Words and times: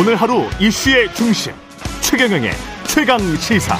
오늘 0.00 0.16
하루 0.16 0.44
이슈의 0.58 1.12
중심 1.12 1.52
최경영의 2.00 2.52
최강 2.86 3.18
시사. 3.36 3.76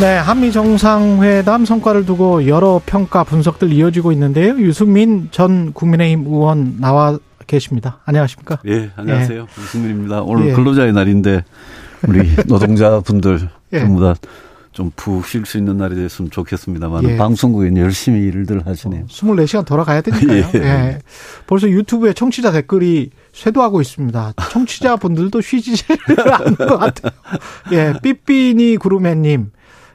네, 0.00 0.16
한미 0.16 0.50
정상회담 0.50 1.64
성과를 1.64 2.04
두고 2.06 2.48
여러 2.48 2.80
평가 2.84 3.22
분석들 3.22 3.72
이어지고 3.72 4.10
있는데요. 4.10 4.58
유승민 4.58 5.28
전 5.30 5.72
국민의힘 5.72 6.26
의원 6.26 6.80
나와 6.80 7.20
계십니다. 7.46 8.00
안녕하십니까? 8.04 8.58
예, 8.66 8.90
안녕하세요. 8.96 9.42
예. 9.42 9.62
유승민입니다. 9.62 10.22
오늘 10.22 10.48
예. 10.48 10.52
근로자의 10.52 10.92
날인데 10.92 11.44
우리 12.08 12.34
노동자분들 12.48 13.48
예. 13.74 13.78
전부 13.78 14.02
다 14.02 14.14
좀 14.76 14.92
푹 14.94 15.26
쉴 15.26 15.46
수 15.46 15.56
있는 15.56 15.78
날이 15.78 15.94
됐으면 15.96 16.30
좋겠습니다만 16.30 17.04
예. 17.04 17.16
방송국에 17.16 17.74
열심히 17.80 18.20
일들 18.28 18.66
하시네요. 18.66 19.04
어, 19.04 19.06
24시간 19.06 19.64
돌아가야 19.64 20.02
되니까요. 20.02 20.50
예. 20.54 20.58
예. 20.60 20.98
벌써 21.46 21.68
유튜브에 21.68 22.12
청취자 22.12 22.52
댓글이 22.52 23.10
쇄도하고 23.32 23.80
있습니다. 23.80 24.34
청취자분들도 24.50 25.40
쉬지 25.40 25.82
않는 26.16 26.56
것 26.56 26.76
같아요. 26.78 27.12
예, 27.72 27.94
삐삐니 28.02 28.76
구루맨님. 28.76 29.50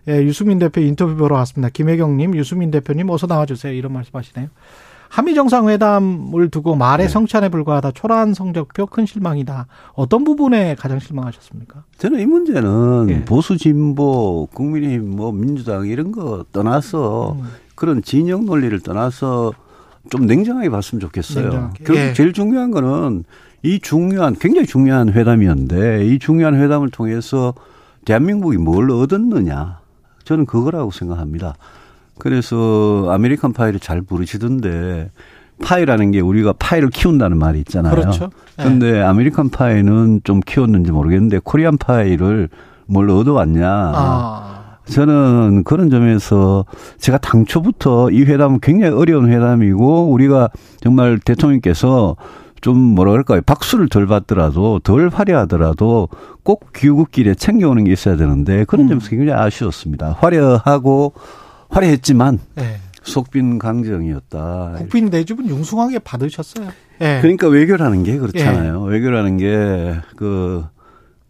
예, 0.07 0.23
유수민 0.23 0.57
대표 0.57 0.81
인터뷰 0.81 1.15
보러 1.15 1.35
왔습니다. 1.37 1.69
김혜경님, 1.71 2.35
유수민 2.35 2.71
대표님 2.71 3.07
어서 3.11 3.27
나와주세요. 3.27 3.73
이런 3.73 3.93
말씀하시네요. 3.93 4.49
한미 5.11 5.35
정상회담을 5.35 6.49
두고 6.49 6.75
말의 6.75 7.07
네. 7.07 7.11
성찬에 7.11 7.49
불과하다. 7.49 7.91
초라한 7.91 8.33
성적표 8.33 8.85
큰 8.85 9.05
실망이다. 9.05 9.67
어떤 9.91 10.23
부분에 10.23 10.75
가장 10.75 10.99
실망하셨습니까? 10.99 11.83
저는 11.97 12.21
이 12.21 12.25
문제는 12.25 13.07
예. 13.09 13.25
보수 13.25 13.57
진보 13.57 14.47
국민의힘 14.53 15.17
뭐 15.17 15.33
민주당 15.33 15.85
이런 15.85 16.13
거 16.13 16.45
떠나서 16.53 17.33
음. 17.33 17.43
그런 17.75 18.01
진영 18.01 18.45
논리를 18.45 18.79
떠나서 18.79 19.51
좀 20.09 20.25
냉정하게 20.25 20.69
봤으면 20.69 21.01
좋겠어요. 21.01 21.43
냉정하게. 21.43 21.83
결국 21.83 22.01
예. 22.01 22.13
제일 22.13 22.31
중요한 22.31 22.71
거는 22.71 23.25
이 23.63 23.81
중요한 23.81 24.33
굉장히 24.39 24.65
중요한 24.65 25.09
회담이었는데 25.09 26.05
이 26.05 26.19
중요한 26.19 26.55
회담을 26.55 26.89
통해서 26.89 27.53
대한민국이 28.05 28.55
뭘 28.55 28.89
얻었느냐 28.89 29.81
저는 30.23 30.45
그거라고 30.45 30.91
생각합니다. 30.91 31.55
그래서 32.17 33.07
American 33.09 33.53
Pie를 33.53 33.79
잘 33.79 34.01
부르시던데 34.01 35.09
파이라는 35.61 36.11
게 36.11 36.19
우리가 36.19 36.53
파이를 36.59 36.89
키운다는 36.89 37.37
말이 37.37 37.59
있잖아요. 37.59 37.95
그렇죠. 37.95 38.29
그런데 38.57 38.93
네. 38.93 39.01
American 39.01 39.49
Pie는 39.49 40.21
좀 40.23 40.39
키웠는지 40.39 40.91
모르겠는데 40.91 41.39
Korean 41.43 41.77
Pie를 41.77 42.49
뭘 42.87 43.09
얻어왔냐. 43.09 43.67
아. 43.67 44.47
저는 44.85 45.63
그런 45.63 45.89
점에서 45.89 46.65
제가 46.97 47.17
당초부터 47.19 48.11
이 48.11 48.23
회담은 48.23 48.59
굉장히 48.61 48.95
어려운 48.95 49.31
회담이고 49.31 50.11
우리가 50.11 50.49
정말 50.81 51.19
대통령께서 51.19 52.17
좀 52.61 52.77
뭐라 52.77 53.11
그럴까요? 53.11 53.41
박수를 53.41 53.89
덜 53.89 54.05
받더라도 54.05 54.79
덜 54.79 55.09
화려하더라도 55.09 56.09
꼭 56.43 56.73
귀국길에 56.75 57.35
챙겨오는 57.35 57.83
게 57.83 57.91
있어야 57.91 58.17
되는데 58.17 58.65
그런 58.65 58.85
음. 58.85 58.89
점에서 58.89 59.09
굉장히 59.09 59.33
아쉬웠습니다. 59.33 60.17
화려하고 60.19 61.13
화려했지만 61.71 62.39
네. 62.55 62.79
속빈 63.03 63.57
강정이었다. 63.57 64.75
국빈 64.77 65.05
내집은 65.09 65.47
융숭하게 65.47 65.99
받으셨어요. 65.99 66.69
네. 66.99 67.19
그러니까 67.21 67.47
외교라는 67.47 68.03
게 68.03 68.17
그렇잖아요. 68.17 68.85
네. 68.85 68.91
외교라는 68.93 69.37
게 69.37 69.95
그, 70.15 70.63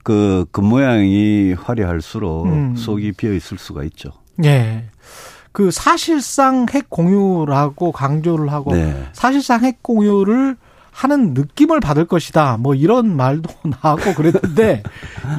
그, 0.03 0.45
그 0.51 0.59
모양이 0.59 1.53
화려할수록 1.53 2.47
음. 2.47 2.75
속이 2.75 3.13
비어 3.13 3.33
있을 3.33 3.57
수가 3.57 3.83
있죠. 3.85 4.11
네. 4.35 4.89
그 5.53 5.71
사실상 5.71 6.65
핵 6.71 6.89
공유라고 6.89 7.91
강조를 7.91 8.51
하고 8.51 8.73
네. 8.73 9.07
사실상 9.13 9.63
핵 9.63 9.81
공유를 9.83 10.57
하는 10.91 11.33
느낌을 11.33 11.79
받을 11.79 12.05
것이다. 12.05 12.57
뭐 12.57 12.75
이런 12.75 13.15
말도 13.15 13.49
나오고 13.81 14.13
그랬는데 14.13 14.83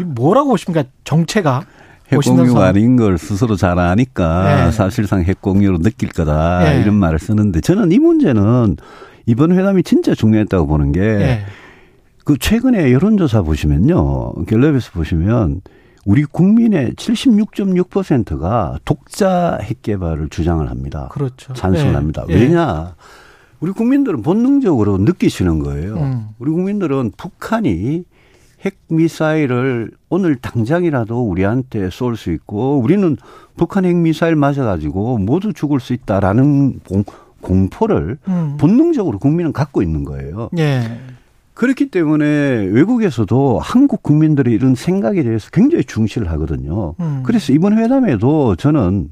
뭐라고 0.07 0.51
보십니까? 0.51 0.85
정체가 1.05 1.65
핵공유 2.12 2.56
아닌 2.59 2.97
걸 2.97 3.19
스스로 3.19 3.56
잘 3.56 3.78
아니까 3.78 4.67
네. 4.67 4.73
사실상 4.73 5.23
핵공유로 5.23 5.78
느낄 5.78 6.11
거다 6.11 6.61
네. 6.65 6.81
이런 6.81 6.95
말을 6.95 7.19
쓰는데 7.19 7.61
저는 7.61 7.93
이 7.93 7.99
문제는 7.99 8.77
이번 9.27 9.53
회담이 9.53 9.83
진짜 9.83 10.15
중요했다고 10.15 10.67
보는 10.67 10.93
게그 10.93 11.03
네. 11.19 11.45
최근에 12.39 12.93
여론조사 12.93 13.43
보시면요 13.43 14.45
갤럽에서 14.47 14.91
보시면 14.93 15.62
우리 16.05 16.25
국민의 16.25 16.93
76.6%가 16.95 18.79
독자 18.84 19.59
핵 19.62 19.83
개발을 19.83 20.31
주장을 20.31 20.69
합니다. 20.69 21.09
그렇죠. 21.12 21.53
찬성합니다. 21.53 22.27
네. 22.27 22.34
왜냐? 22.34 22.94
우리 23.61 23.71
국민들은 23.71 24.23
본능적으로 24.23 24.99
느끼시는 24.99 25.61
거예요. 25.61 25.94
음. 25.94 26.29
우리 26.41 26.50
국민들은 26.50 27.12
북한이 27.17 28.05
핵 28.65 28.77
미사일을 28.89 29.91
오늘 30.09 30.37
당장이라도 30.37 31.28
우리한테 31.28 31.91
쏠 31.91 32.17
수 32.17 32.31
있고 32.33 32.78
우리는 32.78 33.17
북한 33.56 33.84
핵 33.84 33.97
미사일 33.97 34.37
맞아 34.37 34.65
가지고 34.65 35.19
모두 35.19 35.53
죽을 35.53 35.81
수 35.81 35.93
있다라는 35.93 36.81
공, 36.81 37.05
공포를 37.41 38.19
음. 38.28 38.56
본능적으로 38.59 39.19
국민은 39.19 39.53
갖고 39.53 39.83
있는 39.83 40.05
거예요. 40.05 40.49
예. 40.59 40.99
그렇기 41.55 41.91
때문에 41.91 42.25
외국에서도 42.25 43.59
한국 43.59 44.03
국민들의 44.03 44.55
이런 44.55 44.75
생각에 44.75 45.23
대해서 45.23 45.50
굉장히 45.53 45.84
중시를 45.84 46.31
하거든요. 46.31 46.94
음. 47.00 47.23
그래서 47.25 47.53
이번 47.53 47.79
회담에도 47.79 48.56
저는 48.56 49.11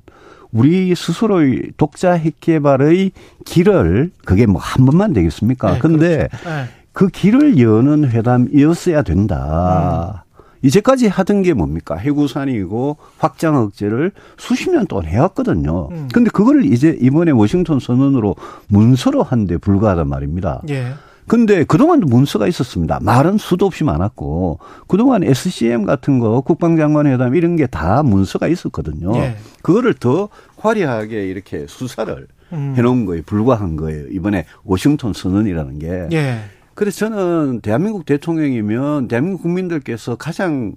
우리 0.53 0.94
스스로의 0.94 1.71
독자 1.77 2.12
핵 2.12 2.41
개발의 2.41 3.12
길을 3.44 4.11
그게 4.25 4.47
뭐 4.47 4.61
한 4.61 4.84
번만 4.87 5.12
되겠습니까? 5.12 5.75
네, 5.75 5.78
근데 5.78 6.28
그렇죠. 6.28 6.49
네. 6.49 6.65
그 6.93 7.09
길을 7.09 7.59
여는 7.59 8.11
회담이었어야 8.11 9.03
된다. 9.03 10.25
음. 10.27 10.31
이제까지 10.62 11.09
하던 11.09 11.41
게 11.43 11.55
뭡니까? 11.55 11.97
해구산이고 11.97 12.99
확장 13.19 13.56
억제를 13.56 14.12
수십 14.37 14.71
년 14.71 14.87
동안 14.87 15.06
해왔거든요. 15.06 15.89
음. 15.91 16.09
근데 16.12 16.31
그걸 16.31 16.67
이제 16.67 16.97
이번에 17.00 17.31
워싱턴 17.31 17.81
선언으로 17.81 18.37
문서로 18.69 19.23
한 19.23 19.47
데 19.47 19.56
불과하단 19.56 20.06
말입니다. 20.06 20.61
예. 20.69 20.93
근데 21.27 21.65
그동안도 21.65 22.09
문서가 22.09 22.47
있었습니다. 22.49 22.99
말은 23.00 23.39
수도 23.39 23.65
없이 23.65 23.84
많았고 23.84 24.59
그동안 24.87 25.23
SCM 25.23 25.84
같은 25.87 26.19
거 26.19 26.41
국방장관 26.43 27.06
회담 27.06 27.34
이런 27.37 27.56
게 27.56 27.67
다 27.67 28.03
문서가 28.03 28.47
있었거든요. 28.49 29.17
예. 29.17 29.37
그거를 29.62 29.95
더 29.95 30.29
화려하게 30.59 31.27
이렇게 31.29 31.65
수사를 31.69 32.27
음. 32.53 32.75
해놓은 32.77 33.06
거에 33.06 33.23
불과한 33.23 33.77
거예요. 33.77 34.09
이번에 34.09 34.45
워싱턴 34.65 35.15
선언이라는 35.15 35.79
게. 35.79 36.09
예. 36.12 36.41
그래서 36.81 37.11
저는 37.11 37.61
대한민국 37.61 38.07
대통령이면 38.07 39.09
대한민국 39.09 39.43
국민들께서 39.43 40.17
가장 40.17 40.77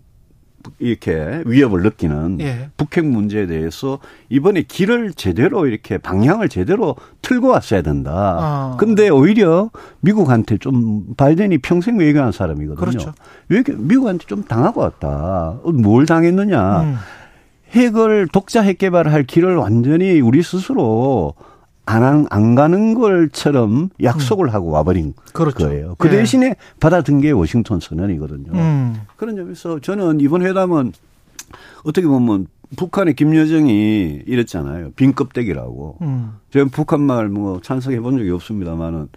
이렇게 0.77 1.41
위협을 1.45 1.81
느끼는 1.81 2.41
예. 2.41 2.69
북핵 2.75 3.05
문제에 3.05 3.47
대해서 3.47 3.99
이번에 4.27 4.63
길을 4.63 5.13
제대로 5.13 5.65
이렇게 5.65 5.97
방향을 5.97 6.49
제대로 6.49 6.97
틀고 7.21 7.47
왔어야 7.47 7.83
된다. 7.83 8.11
아. 8.13 8.77
근데 8.77 9.07
오히려 9.07 9.69
미국한테 10.01 10.57
좀 10.57 11.13
바이든이 11.15 11.59
평생 11.59 11.97
외교한 11.97 12.33
사람이거든요. 12.33 12.75
그렇죠. 12.75 13.13
외교 13.47 13.71
미국한테 13.71 14.25
좀 14.25 14.43
당하고 14.43 14.81
왔다. 14.81 15.57
뭘 15.63 16.05
당했느냐? 16.05 16.81
음. 16.81 16.95
핵을 17.71 18.27
독자 18.27 18.61
핵 18.61 18.77
개발할 18.77 19.23
길을 19.23 19.55
완전히 19.55 20.19
우리 20.19 20.43
스스로 20.43 21.33
안, 21.85 22.25
안 22.29 22.55
가는 22.55 22.93
걸처럼 22.93 23.89
약속을 24.01 24.47
음. 24.47 24.53
하고 24.53 24.69
와버린 24.69 25.13
그렇죠. 25.33 25.67
거예요. 25.67 25.95
그 25.97 26.07
예. 26.07 26.11
대신에 26.11 26.55
받아든 26.79 27.21
게 27.21 27.31
워싱턴 27.31 27.79
선언이거든요. 27.79 28.51
음. 28.53 29.01
그런 29.17 29.35
점에서 29.35 29.79
저는 29.79 30.21
이번 30.21 30.43
회담은 30.43 30.93
어떻게 31.83 32.07
보면 32.07 32.47
북한의 32.77 33.15
김여정이 33.15 34.23
이랬잖아요. 34.25 34.91
빈껍데기라고. 34.95 35.97
음. 36.01 36.33
제가 36.51 36.69
북한 36.71 37.01
말 37.01 37.27
뭐 37.29 37.59
찬성해 37.61 37.99
본 37.99 38.17
적이 38.17 38.31
없습니다만은 38.31 39.09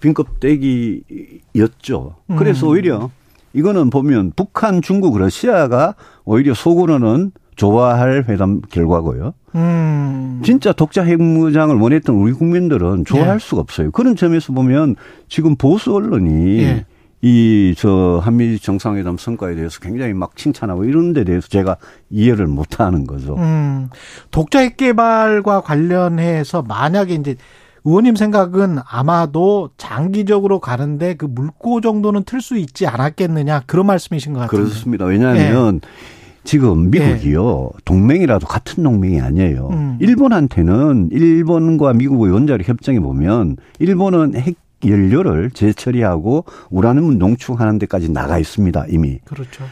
빈껍데기였죠. 0.00 2.16
그래서 2.38 2.66
음. 2.66 2.72
오히려 2.72 3.10
이거는 3.52 3.90
보면 3.90 4.32
북한, 4.36 4.80
중국, 4.82 5.18
러시아가 5.18 5.94
오히려 6.24 6.54
속으로는 6.54 7.32
좋아할 7.58 8.24
회담 8.28 8.60
결과고요. 8.70 9.34
음. 9.56 10.40
진짜 10.44 10.72
독자 10.72 11.02
핵무장을 11.02 11.76
원했던 11.76 12.14
우리 12.14 12.32
국민들은 12.32 13.04
좋아할 13.04 13.34
예. 13.34 13.38
수가 13.38 13.60
없어요. 13.60 13.90
그런 13.90 14.16
점에서 14.16 14.52
보면 14.52 14.94
지금 15.28 15.56
보수 15.56 15.94
언론이 15.94 16.62
예. 16.62 16.86
이저 17.20 18.20
한미 18.22 18.60
정상회담 18.60 19.18
성과에 19.18 19.56
대해서 19.56 19.80
굉장히 19.80 20.14
막 20.14 20.36
칭찬하고 20.36 20.84
이런 20.84 21.12
데 21.12 21.24
대해서 21.24 21.48
제가 21.48 21.76
이해를 22.10 22.46
못 22.46 22.78
하는 22.78 23.08
거죠. 23.08 23.34
음. 23.36 23.90
독자 24.30 24.60
핵 24.60 24.76
개발과 24.76 25.62
관련해서 25.62 26.62
만약에 26.62 27.14
이제 27.14 27.34
의원님 27.82 28.14
생각은 28.14 28.78
아마도 28.88 29.70
장기적으로 29.78 30.60
가는데 30.60 31.14
그 31.14 31.26
물고 31.26 31.80
정도는 31.80 32.22
틀 32.22 32.40
수 32.40 32.56
있지 32.56 32.86
않았겠느냐 32.86 33.62
그런 33.66 33.86
말씀이신 33.86 34.34
것 34.34 34.40
같아요. 34.40 34.62
그렇습니다. 34.62 35.04
왜냐하면 35.06 35.80
예. 35.82 36.17
지금 36.48 36.90
미국이요 36.90 37.70
네. 37.74 37.78
동맹이라도 37.84 38.46
같은 38.46 38.82
동맹이 38.82 39.20
아니에요. 39.20 39.68
음. 39.70 39.98
일본한테는 40.00 41.10
일본과 41.12 41.92
미국의 41.92 42.32
원자력 42.32 42.66
협정에 42.66 43.00
보면 43.00 43.58
일본은 43.80 44.34
핵 44.34 44.56
연료를 44.86 45.50
재처리하고 45.50 46.46
우라늄 46.70 47.18
농축하는 47.18 47.78
데까지 47.80 48.10
나가 48.10 48.38
있습니다 48.38 48.86
이미. 48.88 49.18
그렇죠. 49.26 49.62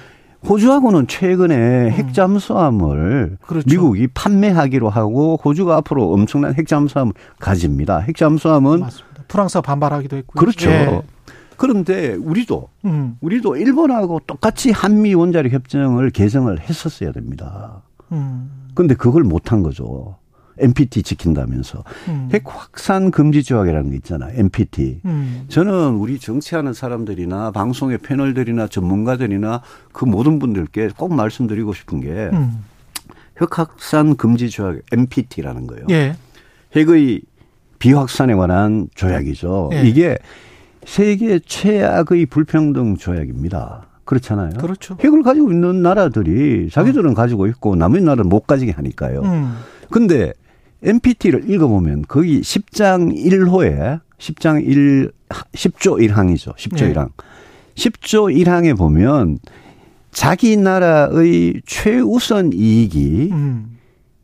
호주하고는 0.46 1.06
최근에 1.06 1.86
음. 1.86 1.90
핵잠수함을 1.92 3.38
그렇죠. 3.40 3.66
미국이 3.70 4.08
판매하기로 4.08 4.90
하고 4.90 5.40
호주가 5.42 5.76
앞으로 5.76 6.12
엄청난 6.12 6.52
핵잠수함을 6.52 7.14
가집니다. 7.38 8.00
핵잠수함은 8.00 8.80
맞습니다. 8.80 9.22
프랑스가 9.28 9.62
반발하기도 9.62 10.16
했고요. 10.18 10.38
그렇죠. 10.38 10.68
예. 10.68 11.00
그런데 11.56 12.14
우리도 12.14 12.68
음. 12.84 13.16
우리도 13.20 13.56
일본하고 13.56 14.20
똑같이 14.26 14.70
한미 14.70 15.14
원자력 15.14 15.52
협정을 15.52 16.10
개정을 16.10 16.60
했었어야 16.60 17.12
됩니다. 17.12 17.82
음. 18.12 18.50
근데 18.74 18.94
그걸 18.94 19.24
못한 19.24 19.62
거죠. 19.62 20.16
NPT 20.58 21.02
지킨다면서 21.02 21.84
음. 22.08 22.30
핵 22.32 22.44
확산 22.46 23.10
금지 23.10 23.42
조약이라는 23.42 23.90
게 23.90 23.96
있잖아. 23.96 24.28
NPT. 24.30 25.00
음. 25.04 25.44
저는 25.48 25.94
우리 25.96 26.18
정치하는 26.18 26.72
사람들이나 26.72 27.50
방송의 27.50 27.98
패널들이나 27.98 28.68
전문가들이나 28.68 29.62
그 29.92 30.04
모든 30.04 30.38
분들께 30.38 30.90
꼭 30.96 31.14
말씀드리고 31.14 31.74
싶은 31.74 32.00
게 32.00 32.30
음. 32.32 32.64
핵 33.40 33.58
확산 33.58 34.16
금지 34.16 34.48
조약 34.48 34.80
NPT라는 34.92 35.66
거예요. 35.66 35.86
예. 35.90 36.16
핵의 36.74 37.20
비확산에 37.78 38.34
관한 38.34 38.88
조약이죠. 38.94 39.70
예. 39.74 39.82
이게 39.82 40.16
세계 40.86 41.38
최악의 41.40 42.26
불평등 42.26 42.96
조약입니다. 42.96 43.88
그렇잖아요. 44.04 44.50
그렇죠. 44.58 44.96
핵을 45.00 45.22
가지고 45.22 45.50
있는 45.50 45.82
나라들이 45.82 46.70
자기들은 46.70 47.10
어. 47.10 47.14
가지고 47.14 47.48
있고 47.48 47.74
남의 47.74 48.02
나라는 48.02 48.28
못 48.28 48.46
가지게 48.46 48.72
하니까요. 48.72 49.20
음. 49.22 49.56
근데 49.90 50.32
NPT를 50.82 51.50
읽어보면 51.50 52.04
거기 52.06 52.40
10장 52.40 53.14
1호에 53.14 54.00
10장 54.18 54.64
1, 54.64 55.10
10조 55.28 56.08
1항이죠. 56.08 56.54
10조 56.54 56.76
네. 56.76 56.94
1항. 56.94 57.10
10조 57.74 58.44
1항에 58.44 58.78
보면 58.78 59.38
자기 60.12 60.56
나라의 60.56 61.60
최우선 61.66 62.52
이익이 62.54 63.28
음. 63.32 63.76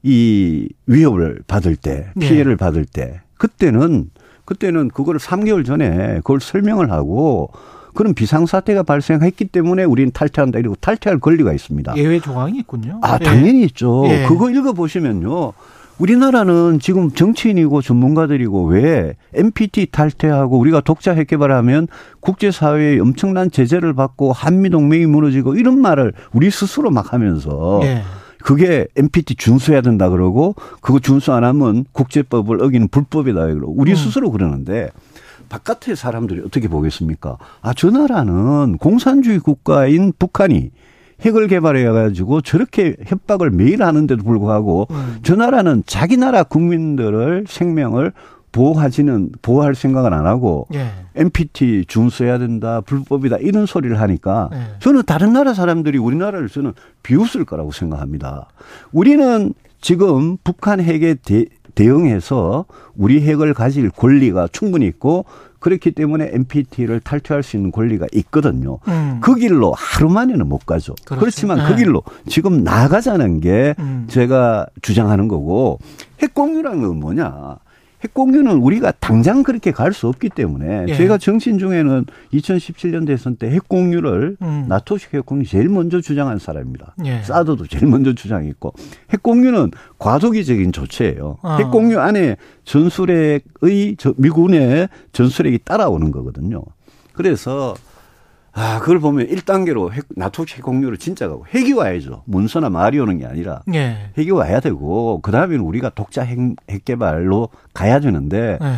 이 0.03 0.69
위협을 0.87 1.43
받을 1.47 1.76
때, 1.76 2.06
네. 2.17 2.29
피해를 2.29 2.53
네. 2.53 2.56
받을 2.56 2.85
때, 2.85 3.20
그때는, 3.37 4.11
그때는 4.44 4.89
그거를 4.89 5.21
3개월 5.21 5.65
전에 5.65 6.17
그걸 6.17 6.41
설명을 6.41 6.91
하고 6.91 7.50
그런 7.94 8.15
비상사태가 8.15 8.85
발생했기 8.85 9.47
때문에 9.47 9.85
우리는 9.85 10.12
탈퇴한다 10.12 10.59
이러고 10.59 10.77
탈퇴할 10.81 11.21
권리가 11.21 11.53
있습니다. 11.53 11.97
예외 11.97 12.21
조항이 12.21 12.59
있군요. 12.59 13.00
아, 13.03 13.19
당연히 13.19 13.61
예. 13.61 13.65
있죠. 13.65 14.05
예. 14.06 14.25
그거 14.27 14.50
읽어보시면요. 14.50 15.53
우리나라는 15.99 16.81
지금 16.81 17.11
정치인이고 17.11 17.83
전문가들이고 17.83 18.65
왜 18.65 19.15
NPT 19.35 19.89
탈퇴하고 19.93 20.59
우리가 20.59 20.81
독자 20.81 21.12
핵 21.12 21.29
개발하면 21.29 21.87
국제사회에 22.21 22.99
엄청난 22.99 23.50
제재를 23.50 23.93
받고 23.93 24.33
한미동맹이 24.33 25.06
무너지고 25.06 25.55
이런 25.55 25.81
말을 25.81 26.12
우리 26.33 26.50
스스로 26.50 26.91
막 26.91 27.12
하면서 27.12 27.79
네. 27.83 28.03
그게 28.43 28.87
NPT 28.97 29.37
준수해야 29.37 29.81
된다 29.81 30.09
그러고 30.09 30.55
그거 30.81 30.99
준수 30.99 31.33
안 31.33 31.44
하면 31.44 31.85
국제법을 31.93 32.62
어기는 32.62 32.89
불법이다 32.89 33.47
그러고 33.47 33.75
우리 33.77 33.93
음. 33.93 33.97
스스로 33.97 34.31
그러는데 34.31 34.91
바깥의 35.49 35.97
사람들이 35.97 36.41
어떻게 36.41 36.69
보겠습니까? 36.69 37.37
아, 37.61 37.75
저 37.75 37.91
나라는 37.91 38.79
공산주의 38.79 39.39
국가인 39.39 40.12
북한이 40.19 40.71
핵을 41.21 41.47
개발해 41.47 41.85
가지고 41.85 42.41
저렇게 42.41 42.97
협박을 43.05 43.50
매일 43.50 43.83
하는데도 43.83 44.23
불구하고 44.25 44.89
음. 44.91 45.19
저 45.23 45.37
나라는 45.37 45.83
자기 45.87 46.17
나라 46.17 46.43
국민들을 46.43 47.44
생명을 47.49 48.12
보호하지는 48.53 49.31
보호할 49.43 49.75
생각을 49.75 50.15
안 50.15 50.27
하고 50.27 50.67
예. 50.75 50.89
NPT 51.17 51.87
준수해야 51.89 52.39
된다 52.39 52.81
불법이다 52.83 53.39
이런 53.39 53.67
소리를 53.67 53.99
하니까 54.01 54.51
예. 54.53 54.59
저는 54.79 55.03
다른 55.05 55.33
나라 55.33 55.55
사람들이 55.55 55.99
우리나라를 55.99 56.49
저는 56.49 56.73
비웃을 57.03 57.45
거라고 57.45 57.73
생각합니다. 57.73 58.49
우리는 58.93 59.53
지금 59.81 60.37
북한 60.45 60.81
핵에 60.81 61.15
대, 61.15 61.47
대응해서 61.75 62.67
우리 62.95 63.21
핵을 63.23 63.55
가질 63.55 63.91
권리가 63.91 64.49
충분히 64.53 64.87
있고 64.87 65.25
그렇기 65.59 65.93
때문에 65.93 66.31
NPT를 66.33 67.01
탈퇴할 67.01 67.43
수 67.43 67.57
있는 67.57 67.71
권리가 67.71 68.07
있거든요. 68.13 68.79
음. 68.89 69.21
그 69.23 69.37
길로 69.37 69.73
하루 69.73 70.11
만에는 70.11 70.47
못 70.47 70.67
가죠. 70.67 70.95
그렇죠. 71.05 71.21
그렇지만 71.21 71.59
네. 71.59 71.69
그 71.69 71.77
길로 71.77 72.03
지금 72.29 72.65
나가자는 72.65 73.41
게 73.41 73.75
음. 73.79 74.07
제가 74.11 74.67
주장하는 74.83 75.29
거고 75.29 75.79
핵공유라는 76.21 76.83
건 76.83 77.01
뭐냐. 77.01 77.57
핵공유는 78.05 78.57
우리가 78.57 78.93
당장 79.01 79.43
그렇게 79.43 79.71
갈 79.71 79.93
수 79.93 80.09
없기 80.09 80.31
때문에 80.31 80.87
예. 80.89 80.95
제가 80.95 81.19
정신 81.19 81.59
중에는 81.59 82.07
2017년 82.33 83.07
대선 83.07 83.37
때 83.37 83.51
핵공유를 83.51 84.39
음. 84.41 84.65
나토식 84.69 85.13
핵공유 85.13 85.45
제일 85.45 85.69
먼저 85.69 86.01
주장한 86.01 86.39
사람입니다. 86.39 86.95
예. 87.05 87.23
사드도 87.23 87.67
제일 87.67 87.87
먼저 87.87 88.15
주장했고 88.15 88.73
핵공유는 89.11 89.73
과도기적인 89.99 90.73
조치예요. 90.73 91.39
어. 91.43 91.57
핵공유 91.59 92.01
안에 92.01 92.37
전술핵의 92.65 93.97
미군의 94.17 94.89
전술핵이 95.13 95.59
따라오는 95.65 96.11
거거든요. 96.11 96.63
그래서 97.13 97.75
아, 98.55 98.81
그걸 98.81 99.01
보면 99.01 99.27
1단계로 99.29 99.93
핵, 99.93 100.05
나토 100.11 100.45
핵 100.49 100.63
공유를 100.63 100.99
진짜 100.99 101.27
가고 101.27 101.47
핵이 101.47 101.73
와야죠. 101.73 102.23
문서나 102.27 102.69
말이 102.69 102.99
오는 102.99 103.19
게 103.19 103.27
아니라 103.27 103.63
네. 103.67 104.11
핵이 104.19 104.31
와야 104.31 104.61
되고 104.61 105.21
그다음에는 105.23 105.65
우리가 105.65 105.91
독자 105.91 106.23
핵, 106.23 106.39
핵 106.69 106.85
개발로 106.85 107.49
가야 107.73 108.01
되는데 108.01 108.59
네. 108.61 108.77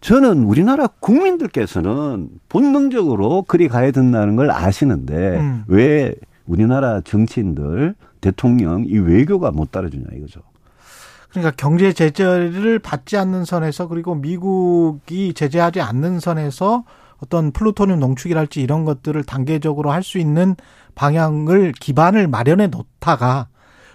저는 0.00 0.44
우리나라 0.44 0.86
국민들께서는 0.86 2.28
본능적으로 2.48 3.42
그리 3.42 3.68
가야 3.68 3.90
된다는 3.90 4.36
걸 4.36 4.50
아시는데 4.50 5.38
음. 5.38 5.64
왜 5.66 6.14
우리나라 6.46 7.00
정치인들 7.00 7.94
대통령 8.20 8.84
이 8.86 8.98
외교가 8.98 9.50
못 9.50 9.72
따라주냐 9.72 10.04
이거죠. 10.16 10.40
그러니까 11.30 11.52
경제 11.56 11.92
제재를 11.92 12.78
받지 12.78 13.16
않는 13.16 13.44
선에서 13.44 13.88
그리고 13.88 14.14
미국이 14.14 15.34
제재하지 15.34 15.80
않는 15.80 16.20
선에서 16.20 16.84
어떤 17.22 17.50
플루토늄 17.50 17.98
농축이랄지 18.00 18.60
이런 18.60 18.84
것들을 18.84 19.22
단계적으로 19.24 19.90
할 19.90 20.02
수 20.02 20.18
있는 20.18 20.54
방향을 20.94 21.72
기반을 21.78 22.28
마련해 22.28 22.68
놓다가 22.68 23.48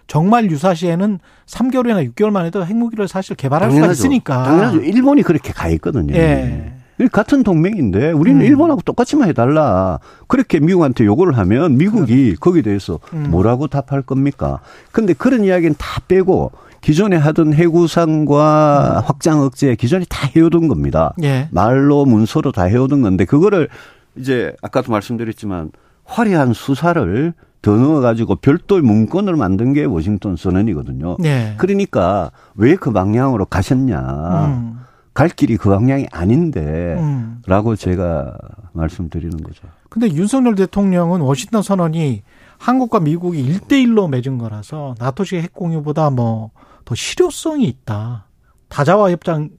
정말 0.07 0.49
유사시에는 0.51 1.19
3개월이나 1.47 2.13
6개월 2.13 2.29
만에도 2.29 2.65
핵무기를 2.65 3.07
사실 3.07 3.35
개발할 3.35 3.69
당연하죠. 3.69 3.93
수가 3.93 4.07
있으니까. 4.07 4.43
당연하죠. 4.43 4.81
일본이 4.81 5.21
그렇게 5.23 5.51
가 5.53 5.67
있거든요. 5.69 6.13
예. 6.15 6.74
같은 7.12 7.43
동맹인데 7.43 8.12
우리는 8.12 8.41
음. 8.41 8.45
일본하고 8.45 8.81
똑같이만 8.81 9.27
해달라. 9.27 10.00
그렇게 10.27 10.59
미국한테 10.59 11.05
요구를 11.05 11.38
하면 11.38 11.77
미국이 11.77 12.36
거기에 12.36 12.62
대해서 12.62 13.00
음. 13.13 13.27
뭐라고 13.31 13.67
답할 13.67 14.01
겁니까? 14.03 14.59
근데 14.91 15.13
그런 15.13 15.43
이야기는 15.43 15.75
다 15.77 16.01
빼고 16.07 16.51
기존에 16.83 17.15
하던 17.15 17.53
해구상과 17.53 18.99
음. 18.99 19.03
확장 19.05 19.41
억제 19.41 19.75
기존에 19.75 20.05
다 20.09 20.27
해오던 20.35 20.67
겁니다. 20.67 21.13
예. 21.23 21.47
말로 21.51 22.05
문서로 22.05 22.51
다 22.51 22.63
해오던 22.63 23.01
건데 23.01 23.25
그거를 23.25 23.69
이제 24.17 24.53
아까도 24.61 24.91
말씀드렸지만 24.91 25.71
화려한 26.03 26.53
수사를 26.53 27.33
더 27.61 27.75
넣어가지고 27.77 28.35
별도의 28.35 28.81
문건을 28.81 29.37
만든 29.37 29.71
게 29.71 29.85
워싱턴 29.85 30.35
선언이거든요. 30.35 31.15
예. 31.23 31.55
그러니까 31.57 32.31
왜 32.55 32.75
그 32.75 32.91
방향으로 32.91 33.45
가셨냐. 33.45 34.45
음. 34.47 34.79
갈 35.13 35.29
길이 35.29 35.57
그 35.57 35.69
방향이 35.69 36.07
아닌데 36.11 36.97
음. 36.99 37.41
라고 37.45 37.75
제가 37.75 38.35
말씀드리는 38.73 39.37
거죠. 39.43 39.67
근데 39.89 40.11
윤석열 40.11 40.55
대통령은 40.55 41.21
워싱턴 41.21 41.61
선언이 41.61 42.23
한국과 42.57 42.99
미국이 42.99 43.41
일대일로 43.41 44.07
맺은 44.07 44.37
거라서 44.39 44.95
나토식 44.99 45.41
핵 45.41 45.53
공유보다 45.53 46.09
뭐 46.09 46.49
더 46.85 46.95
실효성이 46.95 47.65
있다. 47.65 48.27
다자와 48.69 49.11
협정 49.11 49.49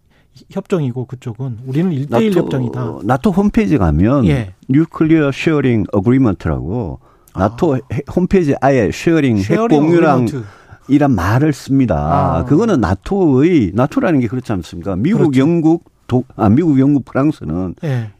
협정이고 0.50 1.06
그쪽은 1.06 1.58
우리는 1.64 1.92
1대1 1.92 2.34
협정이다. 2.34 2.98
나토 3.04 3.30
홈페이지 3.30 3.78
가면 3.78 4.26
예. 4.26 4.54
nuclear 4.68 5.30
sharing 5.32 5.84
agreement라고 5.92 6.98
나토 7.36 7.76
아. 7.76 7.78
홈페이지 8.14 8.54
아예 8.60 8.90
sharing, 8.92 9.38
sharing 9.38 9.76
핵 9.76 9.80
공유랑 9.80 10.22
agreement. 10.22 10.44
이란 10.88 11.14
말을 11.14 11.52
씁니다. 11.52 12.36
아. 12.38 12.44
그거는 12.44 12.80
나토의 12.80 13.72
나토라는 13.74 14.20
게 14.20 14.26
그렇지 14.26 14.52
않습니까? 14.52 14.96
미국, 14.96 15.18
그렇죠. 15.30 15.40
영국, 15.40 15.84
도, 16.06 16.24
아 16.36 16.48
미국, 16.48 16.78
영국, 16.78 17.04
프랑스는 17.04 17.76
예. 17.84 18.10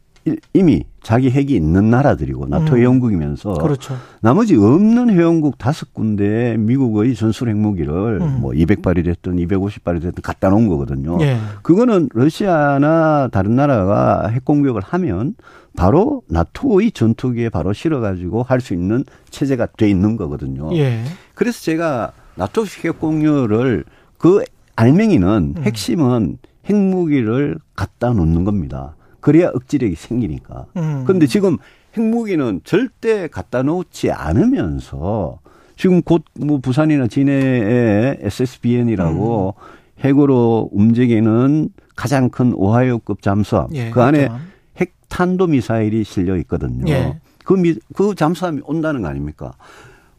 이미 0.55 0.85
자기 1.05 1.31
핵이 1.31 1.53
있는 1.53 1.91
나라들이고 1.91 2.47
나토 2.47 2.73
음. 2.73 2.79
회원국이면서 2.79 3.55
그렇죠. 3.55 3.95
나머지 4.21 4.57
없는 4.57 5.11
회원국 5.11 5.59
다섯 5.59 5.93
군데 5.93 6.57
미국의 6.59 7.15
전술 7.15 7.51
핵무기를 7.51 8.21
음. 8.23 8.39
뭐 8.41 8.53
200발이 8.53 9.05
됐든 9.05 9.37
250발이 9.37 10.01
됐든 10.03 10.23
갖다 10.23 10.49
놓은 10.49 10.67
거거든요. 10.67 11.19
예. 11.21 11.37
그거는 11.63 12.09
러시아나 12.15 13.29
다른 13.31 13.55
나라가 13.55 14.29
핵 14.29 14.45
공격을 14.45 14.81
하면 14.83 15.35
바로 15.77 16.23
나토의 16.29 16.93
전투기에 16.93 17.51
바로 17.51 17.73
실어 17.73 18.01
가지고 18.01 18.43
할 18.43 18.61
수 18.65 18.73
있는 18.73 19.05
체제가 19.29 19.67
돼 19.77 19.91
있는 19.91 20.17
거거든요. 20.17 20.75
예. 20.75 21.05
그래서 21.35 21.61
제가 21.61 22.13
나토 22.37 22.65
핵 22.83 22.99
공유를 22.99 23.85
그 24.17 24.43
알맹이는 24.77 25.55
음. 25.59 25.63
핵심은 25.63 26.39
핵무기를 26.67 27.59
갖다 27.77 28.11
놓는 28.15 28.45
겁니다. 28.45 28.97
그래야 29.25 29.49
억지력이 29.55 29.95
생기니까. 29.95 30.67
음. 30.77 31.05
그런데 31.07 31.27
지금 31.27 31.57
핵무기는 31.97 32.61
절대 32.63 33.27
갖다 33.27 33.63
놓지 33.63 34.11
않으면서 34.11 35.39
지금 35.79 36.03
곧 36.03 36.25
뭐 36.39 36.59
부산이나 36.59 37.07
진해에 37.07 38.19
SSBN이라고 38.21 39.55
음. 39.57 40.05
핵으로 40.05 40.69
움직이는 40.73 41.71
가장 41.97 42.29
큰 42.29 42.53
오하이오급 42.55 43.23
잠수함 43.23 43.69
예, 43.73 43.89
그 43.89 44.03
안에 44.03 44.27
그렇죠. 44.29 44.39
핵 44.77 44.93
탄도 45.09 45.47
미사일이 45.47 46.05
실려 46.05 46.37
있거든요. 46.39 46.85
예. 46.93 47.19
그, 47.47 47.55
미, 47.55 47.77
그 47.95 48.15
잠수함이 48.15 48.61
온다는 48.65 49.01
거 49.01 49.09
아닙니까? 49.09 49.53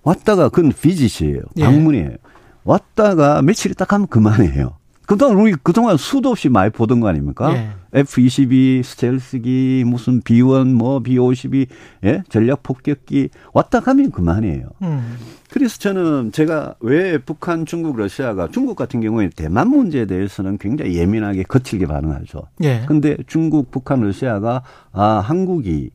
왔다가 0.01 0.49
그건 0.49 0.71
비짓이에요. 0.71 1.41
예. 1.57 1.63
방문이에요. 1.63 2.09
예. 2.09 2.17
왔다가 2.63 3.43
며칠 3.43 3.69
있다 3.69 3.85
가면 3.85 4.07
그만해요. 4.07 4.77
그동안 5.07 5.37
우리 5.37 5.53
그동안 5.61 5.97
수도 5.97 6.29
없이 6.29 6.49
많이 6.49 6.71
보던 6.71 6.99
거 6.99 7.07
아닙니까? 7.07 7.53
예. 7.53 7.69
F-22 7.99 8.83
스텔스기 8.83 9.83
무슨 9.85 10.21
B-1 10.21 10.73
뭐 10.73 10.99
B-52 10.99 11.67
예? 12.03 12.23
전략 12.29 12.63
폭격기 12.63 13.29
왔다 13.53 13.79
가면 13.79 14.11
그만이에요. 14.11 14.69
음. 14.81 15.17
그래서 15.49 15.77
저는 15.77 16.31
제가 16.33 16.75
왜 16.81 17.17
북한, 17.17 17.65
중국, 17.65 17.95
러시아가 17.95 18.49
중국 18.49 18.75
같은 18.75 18.99
경우에 18.99 19.29
대만 19.29 19.69
문제에 19.69 20.05
대해서는 20.05 20.57
굉장히 20.57 20.95
예민하게 20.97 21.43
거칠게 21.43 21.87
반응하죠. 21.87 22.41
예. 22.63 22.83
근데 22.87 23.15
중국, 23.27 23.71
북한, 23.71 24.01
러시아가 24.01 24.63
아, 24.91 25.21
한국이 25.23 25.91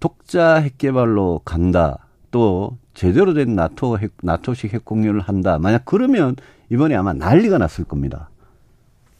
독자 0.00 0.54
핵 0.56 0.78
개발로 0.78 1.42
간다. 1.44 2.06
또 2.30 2.78
제대로 2.94 3.34
된 3.34 3.54
나토 3.54 3.98
핵, 3.98 4.12
나토식 4.22 4.72
핵 4.72 4.84
공유를 4.84 5.20
한다. 5.20 5.58
만약 5.58 5.84
그러면 5.84 6.36
이번에 6.70 6.94
아마 6.94 7.12
난리가 7.12 7.58
났을 7.58 7.84
겁니다. 7.84 8.30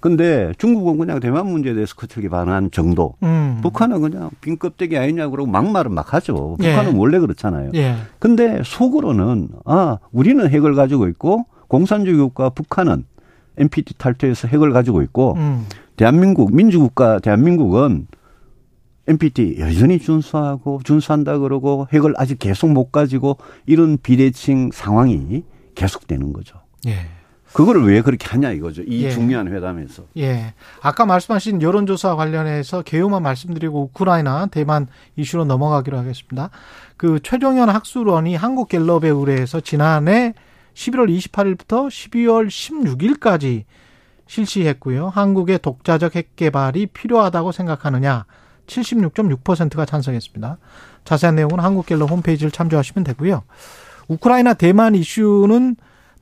근데 0.07 0.53
중국은 0.59 0.99
그냥 0.99 1.19
대만 1.19 1.49
문제에 1.49 1.75
대해서 1.75 1.97
거칠게 1.97 2.29
반한 2.29 2.71
정도. 2.71 3.17
음. 3.25 3.59
북한은 3.61 4.01
그냥 4.01 4.31
빈 4.41 4.57
껍데기 4.57 4.97
아니냐 4.97 5.31
그러고 5.31 5.51
막말은 5.51 5.93
막 5.93 6.15
하죠. 6.15 6.57
북한은 6.61 6.93
예. 6.95 6.97
원래 6.97 7.19
그렇잖아요. 7.19 7.73
예. 7.75 7.97
근데 8.21 8.63
속으로는 8.65 9.49
아, 9.65 9.99
우리는 10.13 10.49
핵을 10.49 10.77
가지고 10.77 11.09
있고 11.09 11.47
공산주의 11.67 12.17
국가 12.19 12.51
북한은 12.51 13.05
NPT 13.57 13.95
탈퇴해서 13.99 14.47
핵을 14.47 14.71
가지고 14.73 15.03
있고 15.03 15.35
음. 15.39 15.67
대한민국 15.97 16.55
민주국가 16.55 17.19
대한민국은 17.19 18.07
NPT 19.09 19.57
여전히 19.59 19.99
준수하고 19.99 20.83
준수한다 20.85 21.39
그러고 21.39 21.89
핵을 21.93 22.15
아직 22.17 22.39
계속 22.39 22.71
못 22.71 22.93
가지고 22.93 23.39
이런 23.67 23.99
비대칭 24.01 24.71
상황이 24.73 25.43
계속되는 25.75 26.33
거죠. 26.33 26.61
예. 26.87 27.16
그거를 27.53 27.87
왜 27.87 28.03
그렇게 28.03 28.27
하냐 28.29 28.51
이거죠. 28.53 28.83
이 28.83 29.05
예. 29.05 29.11
중요한 29.11 29.49
회담에서. 29.49 30.05
예. 30.19 30.55
아까 30.83 31.07
말씀하신 31.07 31.63
여론조사 31.63 32.17
관련해서 32.17 32.83
개요만 32.83 33.23
말씀드리고 33.23 33.85
우크라이나 33.85 34.47
대만 34.47 34.89
이슈로 35.17 35.45
넘어가기로 35.45 35.97
하겠습니다. 35.97 36.51
그 36.97 37.21
최종현 37.23 37.69
학술원이 37.69 38.35
한국갤럽에 38.37 39.09
의뢰해서 39.09 39.61
지난해 39.61 40.35
11월 40.75 41.09
28일부터 41.19 41.89
12월 41.89 42.49
16일까지 42.49 43.65
실시했고요. 44.27 45.09
한국의 45.09 45.61
독자적 45.61 46.17
핵 46.17 46.37
개발이 46.37 46.87
필요하다고 46.87 47.53
생각하느냐 47.53 48.27
76.6%가 48.67 49.85
찬성했습니다. 49.85 50.59
자세한 51.05 51.37
내용은 51.37 51.61
한국갤럽 51.61 52.11
홈페이지를 52.11 52.51
참조하시면 52.51 53.05
되고요. 53.05 53.45
우크라이나 54.09 54.55
대만 54.55 54.95
이슈는 54.95 55.77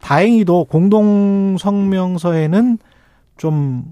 다행히도 0.05 0.65
공동 0.65 1.57
성명서에는 1.59 2.77
좀 3.39 3.85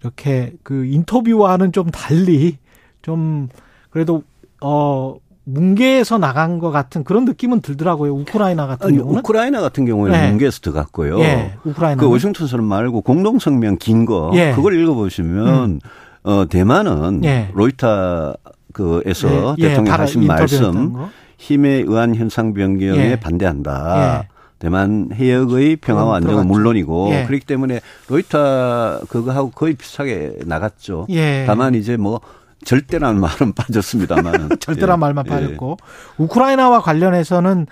이렇게 0.00 0.52
그 0.64 0.84
인터뷰와는 0.84 1.70
좀 1.70 1.92
달리 1.92 2.58
좀 3.02 3.48
그래도 3.90 4.24
어 4.60 5.14
뭉개에서 5.44 6.18
나간 6.18 6.58
것 6.58 6.72
같은 6.72 7.04
그런 7.04 7.24
느낌은 7.24 7.60
들더라고요. 7.60 8.14
우크라이나 8.14 8.66
같은 8.66 8.88
아니, 8.88 8.98
경우는. 8.98 9.20
우크라이나 9.20 9.60
같은 9.60 9.86
경우에는 9.86 10.20
네. 10.20 10.28
뭉개에서 10.28 10.58
들어갔고요. 10.58 11.20
예, 11.20 11.54
우크라이나. 11.64 12.00
그 12.00 12.10
워싱턴선 12.10 12.64
말고 12.64 13.02
공동 13.02 13.38
성명 13.38 13.76
긴 13.78 14.04
거. 14.06 14.32
예. 14.34 14.52
그걸 14.54 14.78
읽어보시면, 14.78 15.64
음. 15.64 15.80
어, 16.24 16.44
대만은 16.50 17.24
예. 17.24 17.48
로이터 17.54 18.34
그에서 18.74 19.56
예. 19.58 19.64
예 19.64 19.68
대통령 19.68 19.94
하신 19.94 20.26
말씀, 20.26 20.96
힘에 21.38 21.84
의한 21.86 22.14
현상 22.14 22.52
변경에 22.52 23.12
예. 23.12 23.16
반대한다. 23.20 24.26
예. 24.58 24.64
대만 24.68 25.10
해역의 25.12 25.76
평화와 25.76 26.16
안정은 26.16 26.46
물론이고 26.46 27.10
예. 27.12 27.24
그렇기 27.26 27.46
때문에 27.46 27.80
로이터 28.08 29.00
그거하고 29.08 29.50
거의 29.50 29.74
비슷하게 29.74 30.38
나갔죠. 30.44 31.06
예. 31.10 31.44
다만 31.46 31.74
이제 31.74 31.96
뭐 31.96 32.20
절대라는 32.64 33.20
말은 33.20 33.52
빠졌습니다만 33.52 34.58
절대란 34.60 34.96
예. 34.96 35.00
말만 35.00 35.24
빠졌고 35.24 35.76
우크라이나와 36.18 36.80
관련해서는 36.80 37.66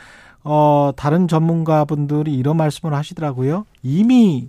어 0.45 0.93
다른 0.97 1.27
전문가분들이 1.27 2.33
이런 2.35 2.57
말씀을 2.57 2.95
하시더라고요. 2.95 3.67
이미 3.83 4.49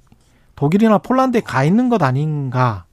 독일이나 0.56 1.00
폴란드에 1.00 1.42
가 1.42 1.64
있는 1.64 1.90
것 1.90 2.02
아닌가? 2.04 2.86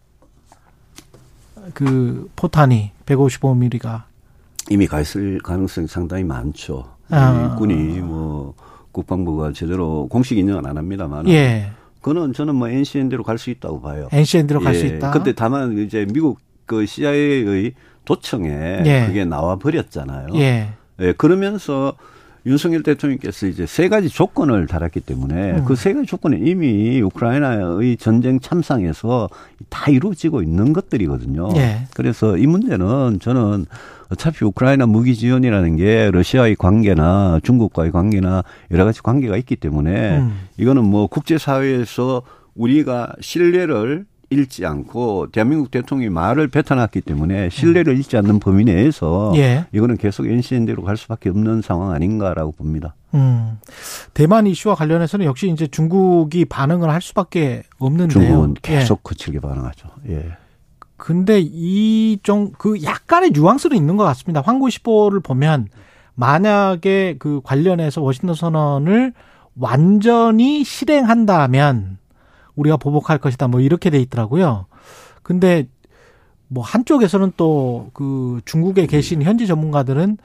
그 1.73 2.31
포탄이 2.37 2.93
155mm가 3.07 4.03
이미 4.71 4.87
가 4.87 5.01
있을 5.01 5.39
가능성이 5.41 5.87
상당히 5.87 6.25
많죠. 6.25 6.85
아. 7.11 7.51
일꾼이 7.51 8.01
뭐 8.01 8.55
국방부가 8.95 9.53
제대로 9.53 10.09
공식 10.09 10.39
인정은 10.39 10.65
안 10.65 10.79
합니다만. 10.79 11.29
예. 11.29 11.71
그거는 12.01 12.33
저는 12.33 12.55
뭐 12.55 12.69
NCN대로 12.69 13.25
갈 13.25 13.37
수 13.39 13.51
있다고 13.51 13.81
봐요. 13.83 14.09
NCN대로 14.13 14.61
예. 14.61 14.65
갈수 14.65 14.87
있다. 14.87 15.11
근데 15.11 15.33
다만 15.33 15.77
이제 15.79 16.07
미국 16.13 16.39
그 16.65 16.87
CIA의 16.87 17.75
도청에 18.07 18.83
예. 18.87 19.05
그게 19.07 19.25
나와 19.25 19.57
버렸잖아요. 19.57 20.29
예. 20.37 20.69
예. 21.01 21.13
그러면서 21.13 21.95
윤석열 22.47 22.83
대통령께서 22.83 23.47
이제 23.47 23.65
세 23.65 23.89
가지 23.89 24.11
조건을 24.11 24.67
달았기 24.67 25.01
때문에 25.01 25.53
음. 25.53 25.65
그세 25.65 25.95
가지 25.95 26.07
조건은 26.07 26.47
이미 26.47 27.01
우크라이나의 27.01 27.97
전쟁 27.97 28.39
참상에서 28.39 29.31
다 29.71 29.91
이루어지고 29.91 30.43
있는 30.43 30.75
것들이거든요. 30.75 31.49
예. 31.57 31.87
그래서 31.95 32.37
이 32.37 32.47
문제는 32.47 33.21
저는 33.21 33.65
어차피 34.15 34.45
우크라이나 34.45 34.87
무기 34.87 35.17
지원이라는 35.17 35.77
게 35.77 36.11
러시아의 36.13 36.57
관계나 36.57 37.41
중국과의 37.43 37.91
관계나 37.91 38.45
여러 38.71 38.85
가지 38.85 39.03
관계가 39.03 39.37
있기 39.39 39.57
때문에 39.57 40.19
음. 40.19 40.49
이거는 40.57 40.85
뭐 40.85 41.09
국제사회에서 41.09 42.23
우리가 42.55 43.13
신뢰를 43.21 44.07
잃지 44.31 44.65
않고 44.65 45.29
대한민국 45.33 45.71
대통령이 45.71 46.11
말을 46.11 46.49
뱉어놨기 46.49 47.03
때문에 47.03 47.51
신뢰를 47.51 47.97
잃지 47.97 48.17
않는 48.17 48.41
범위 48.41 48.65
내에서 48.65 49.33
예. 49.37 49.67
이거는 49.73 49.97
계속 49.97 50.27
NCN대로 50.27 50.83
갈 50.83 50.97
수밖에 50.97 51.29
없는 51.29 51.63
상황 51.63 51.93
아닌가라고 51.93 52.53
봅니다. 52.53 52.95
음. 53.15 53.59
대만 54.13 54.47
이슈와 54.47 54.75
관련해서는 54.75 55.27
역시 55.27 55.49
이제 55.51 55.67
중국이 55.67 56.47
반응을 56.47 56.91
할 56.91 57.03
수밖에 57.03 57.63
없는데요. 57.79 58.09
중국은 58.09 58.55
계속 58.63 58.99
예. 58.99 59.01
거칠게 59.03 59.41
반응하죠. 59.41 59.89
예. 60.09 60.37
근데 60.97 61.41
이 61.43 62.19
좀 62.23 62.53
그 62.59 62.83
약간의 62.83 63.31
뉘앙스는 63.33 63.77
있는 63.77 63.97
것 63.97 64.05
같습니다. 64.05 64.43
황구1보를 64.43 65.23
보면 65.23 65.69
만약에 66.15 67.17
그 67.19 67.41
관련해서 67.45 68.01
워싱턴 68.01 68.35
선언을 68.35 69.13
완전히 69.59 70.65
실행한다면 70.65 71.99
우리가 72.57 72.77
보복할 72.77 73.19
것이다. 73.19 73.49
뭐 73.49 73.61
이렇게 73.61 73.91
돼 73.91 73.99
있더라고요. 74.01 74.67
근데 75.23 75.67
뭐 76.49 76.63
한쪽에서는 76.65 77.33
또 77.37 77.91
그 77.95 78.41
중국에 78.45 78.87
계신 78.87 79.23
현지 79.23 79.47
전문가들은 79.47 80.19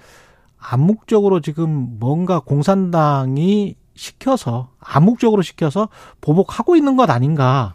암묵적으로 0.60 1.40
지금 1.42 1.98
뭔가 2.00 2.40
공산당이 2.40 3.76
시켜서 3.96 4.70
암묵적으로 4.80 5.42
시켜서 5.42 5.90
보복하고 6.22 6.76
있는 6.76 6.96
것 6.98 7.10
아닌가. 7.10 7.74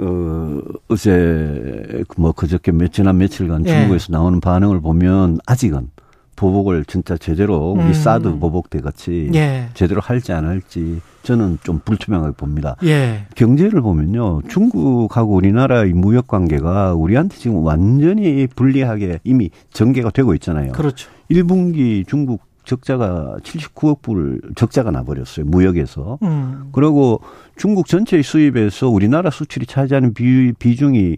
어, 0.00 0.60
어제 0.88 2.04
뭐 2.16 2.32
그저께 2.32 2.72
몇 2.72 2.92
지난 2.92 3.18
며칠간 3.18 3.66
예. 3.66 3.70
중국에서 3.70 4.12
나오는 4.12 4.40
반응을 4.40 4.80
보면 4.80 5.38
아직은 5.46 5.90
보복을 6.36 6.84
진짜 6.84 7.16
제대로 7.16 7.72
우리 7.72 7.86
음. 7.86 7.92
사드 7.92 8.38
보복 8.38 8.70
때 8.70 8.80
같이 8.80 9.28
예. 9.34 9.68
제대로 9.74 10.00
할지 10.00 10.32
안 10.32 10.46
할지 10.46 11.00
저는 11.24 11.58
좀 11.64 11.80
불투명하게 11.84 12.36
봅니다. 12.36 12.76
예. 12.84 13.26
경제를 13.34 13.82
보면요. 13.82 14.42
중국하고 14.48 15.34
우리나라의 15.34 15.92
무역 15.92 16.28
관계가 16.28 16.94
우리한테 16.94 17.36
지금 17.36 17.64
완전히 17.64 18.46
불리하게 18.46 19.18
이미 19.24 19.50
전개가 19.72 20.10
되고 20.10 20.32
있잖아요. 20.34 20.72
그렇죠. 20.72 21.10
1분기 21.28 22.06
중국 22.06 22.47
적자가 22.68 23.38
79억 23.42 24.02
불 24.02 24.40
적자가 24.54 24.90
나버렸어요. 24.90 25.46
무역에서. 25.46 26.18
음. 26.22 26.68
그리고 26.72 27.20
중국 27.56 27.88
전체의 27.88 28.22
수입에서 28.22 28.88
우리나라 28.88 29.30
수출이 29.30 29.66
차지하는 29.66 30.14
비, 30.14 30.52
비중이 30.58 31.16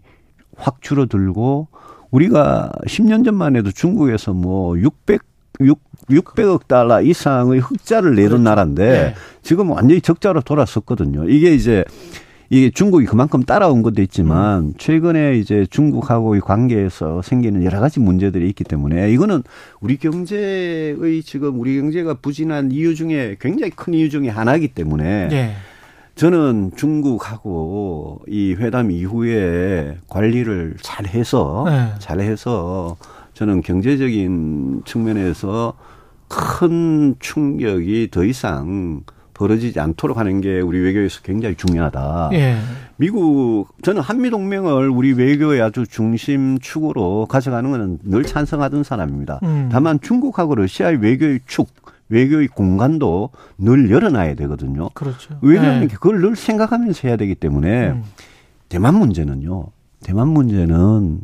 확 0.56 0.80
줄어들고 0.80 1.68
우리가 2.10 2.70
10년 2.86 3.24
전만 3.24 3.56
해도 3.56 3.70
중국에서 3.72 4.32
뭐 4.32 4.78
600, 4.78 5.22
6, 5.60 5.78
600억 6.08 6.68
달러 6.68 7.02
이상의 7.02 7.60
흑자를 7.60 8.14
내던 8.14 8.28
그렇죠. 8.28 8.42
나라인데 8.42 8.90
네. 8.90 9.14
지금 9.42 9.70
완전히 9.70 10.00
적자로 10.00 10.40
돌아섰거든요. 10.42 11.28
이게 11.28 11.52
이제 11.54 11.84
이게 12.52 12.68
중국이 12.68 13.06
그만큼 13.06 13.44
따라온 13.44 13.80
것도 13.80 14.02
있지만 14.02 14.58
음. 14.58 14.74
최근에 14.76 15.38
이제 15.38 15.66
중국하고의 15.70 16.40
관계에서 16.40 17.22
생기는 17.22 17.62
여러 17.62 17.78
가지 17.78 18.00
문제들이 18.00 18.48
있기 18.48 18.64
때문에 18.64 19.12
이거는 19.12 19.44
우리 19.80 19.96
경제의 19.96 21.22
지금 21.24 21.60
우리 21.60 21.80
경제가 21.80 22.14
부진한 22.14 22.72
이유 22.72 22.96
중에 22.96 23.36
굉장히 23.40 23.70
큰 23.70 23.94
이유 23.94 24.10
중에 24.10 24.28
하나이기 24.28 24.68
때문에 24.68 25.28
네. 25.28 25.54
저는 26.16 26.72
중국하고 26.76 28.22
이 28.26 28.54
회담 28.54 28.90
이후에 28.90 29.98
관리를 30.08 30.74
잘 30.82 31.06
해서 31.06 31.64
네. 31.68 31.92
잘 32.00 32.18
해서 32.18 32.96
저는 33.34 33.60
경제적인 33.60 34.82
측면에서 34.84 35.74
큰 36.26 37.14
충격이 37.20 38.08
더 38.10 38.24
이상 38.24 39.02
벌어지지 39.40 39.80
않도록 39.80 40.18
하는 40.18 40.42
게 40.42 40.60
우리 40.60 40.78
외교에서 40.78 41.22
굉장히 41.22 41.54
중요하다. 41.54 42.28
예. 42.34 42.58
미국 42.98 43.68
저는 43.80 44.02
한미 44.02 44.28
동맹을 44.28 44.90
우리 44.90 45.14
외교의 45.14 45.62
아주 45.62 45.86
중심 45.86 46.58
축으로 46.58 47.24
가져가는 47.24 47.70
것은 47.70 47.98
늘 48.04 48.22
찬성하던 48.22 48.84
사람입니다. 48.84 49.40
음. 49.42 49.70
다만 49.72 49.98
중국하고 49.98 50.56
러시아의 50.56 50.98
외교의 50.98 51.40
축 51.46 51.68
외교의 52.10 52.48
공간도 52.48 53.30
늘 53.56 53.90
열어놔야 53.90 54.34
되거든요. 54.34 54.90
그렇죠. 54.90 55.38
왜냐하면 55.40 55.88
네. 55.88 55.94
그걸 55.94 56.20
늘 56.20 56.36
생각하면서 56.36 57.08
해야 57.08 57.16
되기 57.16 57.34
때문에 57.34 57.92
음. 57.92 58.04
대만 58.68 58.94
문제는요. 58.96 59.68
대만 60.02 60.28
문제는 60.28 61.20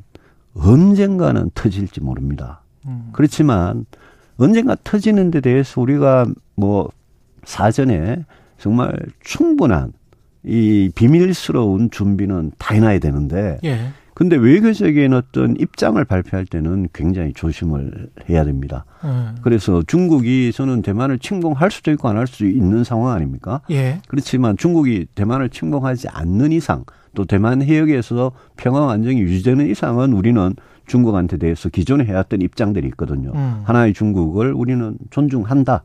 언젠가는 0.55 1.51
터질지 1.53 2.01
모릅니다. 2.01 2.63
음. 2.87 3.11
그렇지만 3.13 3.85
언젠가 4.39 4.75
터지는 4.83 5.31
데 5.31 5.43
대해서 5.43 5.83
우리가 5.83 6.27
뭐 6.55 6.91
사전에 7.47 8.25
정말 8.59 8.93
충분한 9.25 9.93
이 10.45 10.91
비밀스러운 10.95 11.91
준비는 11.91 12.53
다 12.59 12.75
해놔야 12.75 12.99
되는데 12.99 13.59
예. 13.65 13.89
근데 14.15 14.37
외교적인 14.37 15.13
어떤 15.13 15.57
입장을 15.61 16.03
발표할 16.03 16.47
때는 16.47 16.89
굉장히 16.95 17.35
조심을 17.35 18.09
해야 18.31 18.45
됩니다. 18.45 18.87
음. 19.05 19.37
그래서 19.43 19.83
중국이 19.87 20.53
저는 20.53 20.81
대만을 20.83 21.19
침공할 21.19 21.71
수도 21.71 21.91
있고 21.93 22.09
안 22.09 22.17
할 22.17 22.27
수도 22.27 22.47
있는 22.47 22.83
상황 22.83 23.13
아닙니까? 23.13 23.61
예. 23.71 24.01
그렇지만 24.09 24.57
중국이 24.57 25.07
대만을 25.15 25.51
침공하지 25.51 26.09
않는 26.09 26.53
이상 26.53 26.85
또 27.15 27.25
대만 27.27 27.61
해역에서 27.61 28.33
평화 28.57 28.91
안정이 28.91 29.21
유지되는 29.21 29.69
이상은 29.69 30.13
우리는 30.15 30.55
중국한테 30.87 31.37
대해서 31.37 31.69
기존에 31.69 32.05
해왔던 32.05 32.41
입장들이 32.41 32.87
있거든요. 32.89 33.33
음. 33.35 33.61
하나의 33.65 33.93
중국을 33.93 34.53
우리는 34.55 34.97
존중한다. 35.11 35.83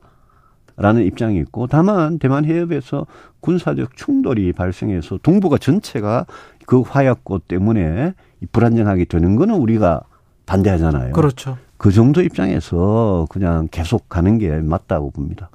라는 0.82 1.06
입장이 1.06 1.38
있고 1.40 1.68
다만 1.68 2.20
대만 2.20 2.46
해협에서 2.46 3.06
군사적 3.40 3.96
충돌이 3.96 4.54
발생해서 4.54 5.20
동북아 5.24 5.58
전체가 5.58 6.26
그 6.66 6.82
화약고 6.82 7.40
때문에 7.40 8.14
불안정하게 8.52 9.06
되는 9.06 9.36
거는 9.36 9.56
우리가 9.56 10.02
반대하잖아요. 10.46 11.14
그렇죠. 11.14 11.58
그 11.78 11.92
정도 11.92 12.22
입장에서 12.22 13.26
그냥 13.30 13.68
계속 13.72 14.10
가는 14.10 14.38
게 14.38 14.50
맞다고 14.50 15.12
봅니다. 15.12 15.50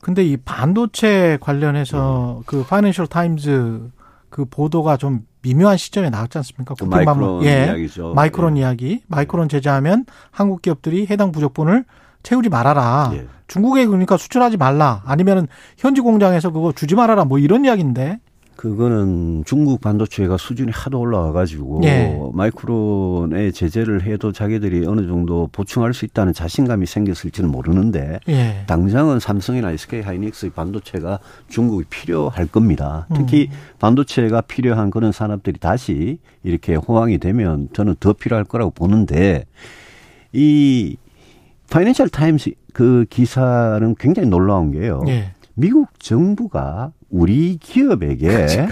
근데 0.00 0.24
이 0.24 0.36
반도체 0.36 1.38
관련해서 1.40 2.36
네. 2.38 2.44
그 2.46 2.64
파이낸셜 2.64 3.08
타임즈 3.08 3.90
그 4.28 4.44
보도가 4.44 4.96
좀 4.96 5.26
미묘한 5.42 5.76
시점에 5.76 6.10
나왔지 6.10 6.38
않습니까? 6.38 6.74
그 6.78 6.84
마이크론 6.84 7.44
예. 7.44 7.64
이야기죠. 7.66 8.14
마이크론 8.14 8.56
예. 8.56 8.60
이야기. 8.60 9.02
마이크론 9.08 9.48
제재하면 9.48 10.04
한국 10.30 10.62
기업들이 10.62 11.06
해당 11.10 11.32
부족분을 11.32 11.84
채우지 12.26 12.48
말아라. 12.48 13.12
예. 13.14 13.24
중국에 13.46 13.86
그러니까 13.86 14.16
수출하지 14.16 14.56
말라. 14.56 15.00
아니면은 15.06 15.46
현지 15.78 16.00
공장에서 16.00 16.50
그거 16.50 16.72
주지 16.72 16.96
말아라. 16.96 17.24
뭐 17.24 17.38
이런 17.38 17.64
이야기인데. 17.64 18.18
그거는 18.56 19.44
중국 19.46 19.80
반도체가 19.80 20.36
수준이 20.36 20.72
하도 20.72 20.98
올라와가지고 20.98 21.82
예. 21.84 22.18
마이크론의 22.32 23.52
제재를 23.52 24.02
해도 24.02 24.32
자기들이 24.32 24.86
어느 24.86 25.06
정도 25.06 25.48
보충할 25.52 25.94
수 25.94 26.04
있다는 26.04 26.32
자신감이 26.32 26.86
생겼을지는 26.86 27.48
모르는데 27.48 28.18
예. 28.28 28.64
당장은 28.66 29.20
삼성이나 29.20 29.70
SK 29.70 30.00
하이닉스의 30.00 30.50
반도체가 30.50 31.20
중국이 31.48 31.84
필요할 31.90 32.46
겁니다. 32.46 33.06
특히 33.14 33.50
음. 33.52 33.56
반도체가 33.78 34.40
필요한 34.40 34.90
그런 34.90 35.12
산업들이 35.12 35.60
다시 35.60 36.18
이렇게 36.42 36.74
호황이 36.74 37.18
되면 37.18 37.68
저는 37.72 37.94
더 38.00 38.14
필요할 38.14 38.44
거라고 38.44 38.70
보는데 38.72 39.44
이 40.32 40.96
Financial 41.70 42.08
Times 42.08 42.50
그 42.72 43.06
기사는 43.10 43.94
굉장히 43.98 44.28
놀라운 44.28 44.72
게요. 44.72 45.02
예. 45.08 45.32
미국 45.54 45.88
정부가 45.98 46.92
우리 47.10 47.56
기업에게 47.56 48.68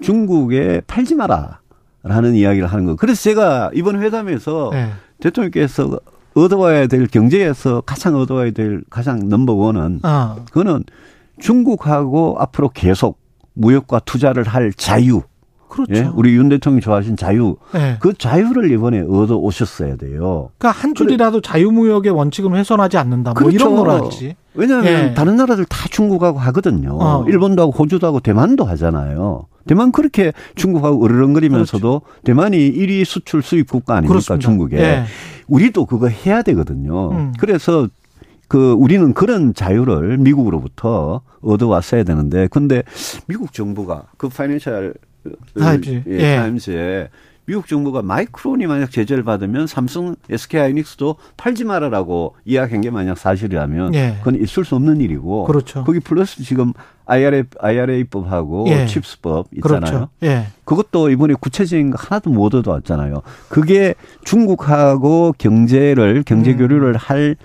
중국에 0.00 0.82
팔지 0.86 1.14
마라. 1.14 1.60
라는 2.02 2.34
이야기를 2.34 2.68
하는 2.68 2.86
거. 2.86 2.96
그래서 2.96 3.20
제가 3.22 3.70
이번 3.74 4.00
회담에서 4.00 4.70
네. 4.72 4.90
대통령께서 5.20 5.98
얻어와야 6.34 6.86
될 6.86 7.06
경제에서 7.08 7.80
가장 7.80 8.14
얻어와야 8.14 8.52
될 8.52 8.82
가장 8.88 9.28
number 9.28 9.54
one은 9.54 10.00
어. 10.04 10.36
그거는 10.46 10.84
중국하고 11.40 12.36
앞으로 12.38 12.70
계속 12.70 13.18
무역과 13.54 14.00
투자를 14.00 14.44
할 14.44 14.72
자유. 14.72 15.22
그렇죠. 15.68 15.94
예? 15.94 16.10
우리 16.14 16.34
윤 16.34 16.48
대통령이 16.48 16.80
좋아하신 16.80 17.16
자유. 17.16 17.56
네. 17.72 17.96
그 18.00 18.14
자유를 18.14 18.70
이번에 18.70 19.00
얻어 19.00 19.36
오셨어야 19.36 19.96
돼요. 19.96 20.50
그러니까 20.58 20.80
한 20.80 20.94
줄이라도 20.94 21.40
그래. 21.40 21.42
자유무역의 21.42 22.12
원칙은 22.12 22.54
훼손하지 22.54 22.96
않는다. 22.96 23.32
뭐 23.32 23.34
그렇죠. 23.34 23.54
이런 23.54 23.76
거라지. 23.76 24.36
왜냐하면 24.54 25.10
예. 25.10 25.14
다른 25.14 25.36
나라들 25.36 25.64
다 25.66 25.88
중국하고 25.90 26.38
하거든요. 26.38 26.98
어. 27.00 27.24
일본도 27.28 27.62
하고 27.62 27.72
호주도 27.72 28.06
하고 28.06 28.20
대만도 28.20 28.64
하잖아요. 28.64 29.46
대만 29.66 29.92
그렇게 29.92 30.32
중국하고 30.56 31.04
으르렁거리면서도 31.04 32.00
그렇죠. 32.00 32.22
대만이 32.24 32.72
1위 32.72 33.04
수출 33.04 33.42
수입 33.42 33.70
국가 33.70 33.94
아닙니까 33.94 34.12
그렇습니다. 34.12 34.42
중국에. 34.44 34.78
예. 34.78 35.04
우리도 35.46 35.86
그거 35.86 36.08
해야 36.08 36.42
되거든요. 36.42 37.12
음. 37.12 37.32
그래서 37.38 37.88
그 38.48 38.72
우리는 38.72 39.12
그런 39.12 39.52
자유를 39.54 40.16
미국으로부터 40.18 41.20
얻어왔어야 41.42 42.02
되는데 42.02 42.48
근데 42.50 42.82
미국 43.26 43.52
정부가 43.52 44.04
그 44.16 44.28
Financial 44.30 44.94
Times. 45.58 46.02
예, 46.06 46.12
예. 46.12 46.36
Times에 46.36 47.08
미국 47.48 47.66
정부가 47.66 48.02
마이크론이 48.02 48.66
만약 48.66 48.90
제재를 48.90 49.24
받으면 49.24 49.66
삼성, 49.66 50.16
SK 50.28 50.60
하이닉스도 50.60 51.16
팔지 51.38 51.64
말아라고 51.64 52.36
이야기한 52.44 52.82
게 52.82 52.90
만약 52.90 53.16
사실이라면 53.16 53.94
예. 53.94 54.16
그건 54.18 54.34
있을 54.34 54.66
수 54.66 54.76
없는 54.76 55.00
일이고 55.00 55.44
그렇죠. 55.46 55.82
거기 55.84 55.98
플러스 55.98 56.42
지금 56.42 56.74
IRA 57.06 57.44
IRA법하고 57.58 58.66
예. 58.68 58.84
CHIPS법 58.84 59.46
있잖아요. 59.56 59.80
그렇죠. 59.80 60.08
예. 60.24 60.48
그것도 60.66 61.08
이번에 61.08 61.32
구체적인 61.40 61.92
거 61.92 61.96
하나도 61.98 62.28
못 62.28 62.54
얻어왔잖아요. 62.54 63.22
그게 63.48 63.94
중국하고 64.24 65.34
경제를 65.38 66.24
경제 66.26 66.52
음. 66.52 66.58
교류를 66.58 66.90
음. 66.90 66.96
할 66.98 67.36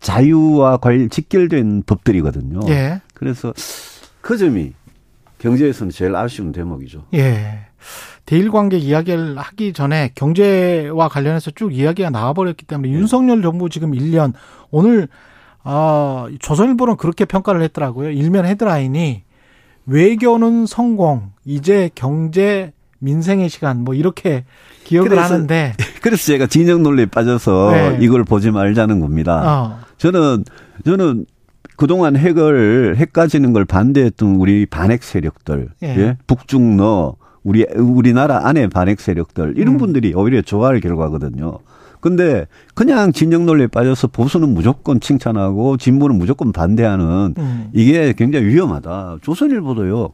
자유와 0.00 0.76
관 0.76 1.08
직결된 1.08 1.84
법들이거든요. 1.86 2.60
예. 2.68 3.00
그래서 3.14 3.54
그 4.20 4.36
점이 4.36 4.74
경제에서는 5.38 5.90
제일 5.90 6.16
아쉬운 6.16 6.52
대목이죠. 6.52 7.04
예. 7.14 7.66
대일 8.24 8.50
관계 8.50 8.76
이야기를 8.76 9.38
하기 9.38 9.72
전에 9.72 10.10
경제와 10.14 11.08
관련해서 11.08 11.52
쭉 11.52 11.72
이야기가 11.72 12.10
나와버렸기 12.10 12.66
때문에 12.66 12.88
네. 12.88 12.94
윤석열 12.94 13.42
정부 13.42 13.70
지금 13.70 13.92
1년 13.92 14.32
오늘 14.70 15.08
어, 15.62 16.26
조선일보는 16.40 16.96
그렇게 16.96 17.24
평가를 17.24 17.62
했더라고요. 17.62 18.10
일면 18.10 18.46
헤드라인이 18.46 19.22
외교는 19.86 20.66
성공, 20.66 21.32
이제 21.44 21.90
경제 21.94 22.72
민생의 22.98 23.48
시간 23.48 23.84
뭐 23.84 23.94
이렇게 23.94 24.44
기억을 24.84 25.10
그래서, 25.10 25.34
하는데 25.34 25.74
그래서 26.02 26.24
제가 26.24 26.46
진영 26.46 26.82
논리에 26.82 27.06
빠져서 27.06 27.70
네. 27.72 27.98
이걸 28.00 28.24
보지 28.24 28.50
말자는 28.50 29.00
겁니다. 29.00 29.42
어. 29.44 29.80
저는 29.98 30.44
저는 30.84 31.26
그동안 31.76 32.16
핵을 32.16 32.96
핵 32.96 33.12
가지는 33.12 33.52
걸 33.52 33.64
반대했던 33.64 34.36
우리 34.36 34.66
반핵 34.66 35.02
세력들, 35.02 35.68
예. 35.82 35.86
예? 35.86 36.16
북중러 36.26 37.16
우리 37.42 37.64
우리나라 37.76 38.46
안에 38.48 38.68
반핵 38.68 39.00
세력들 39.00 39.54
이런 39.56 39.74
음. 39.74 39.78
분들이 39.78 40.12
오히려 40.14 40.42
좋아할 40.42 40.80
결과거든요. 40.80 41.58
근데 42.00 42.46
그냥 42.74 43.12
진영 43.12 43.46
논리에 43.46 43.66
빠져서 43.66 44.08
보수는 44.08 44.50
무조건 44.50 45.00
칭찬하고 45.00 45.76
진보는 45.76 46.16
무조건 46.16 46.52
반대하는 46.52 47.34
음. 47.36 47.70
이게 47.72 48.12
굉장히 48.16 48.46
위험하다. 48.46 49.18
조선일보도요. 49.22 50.12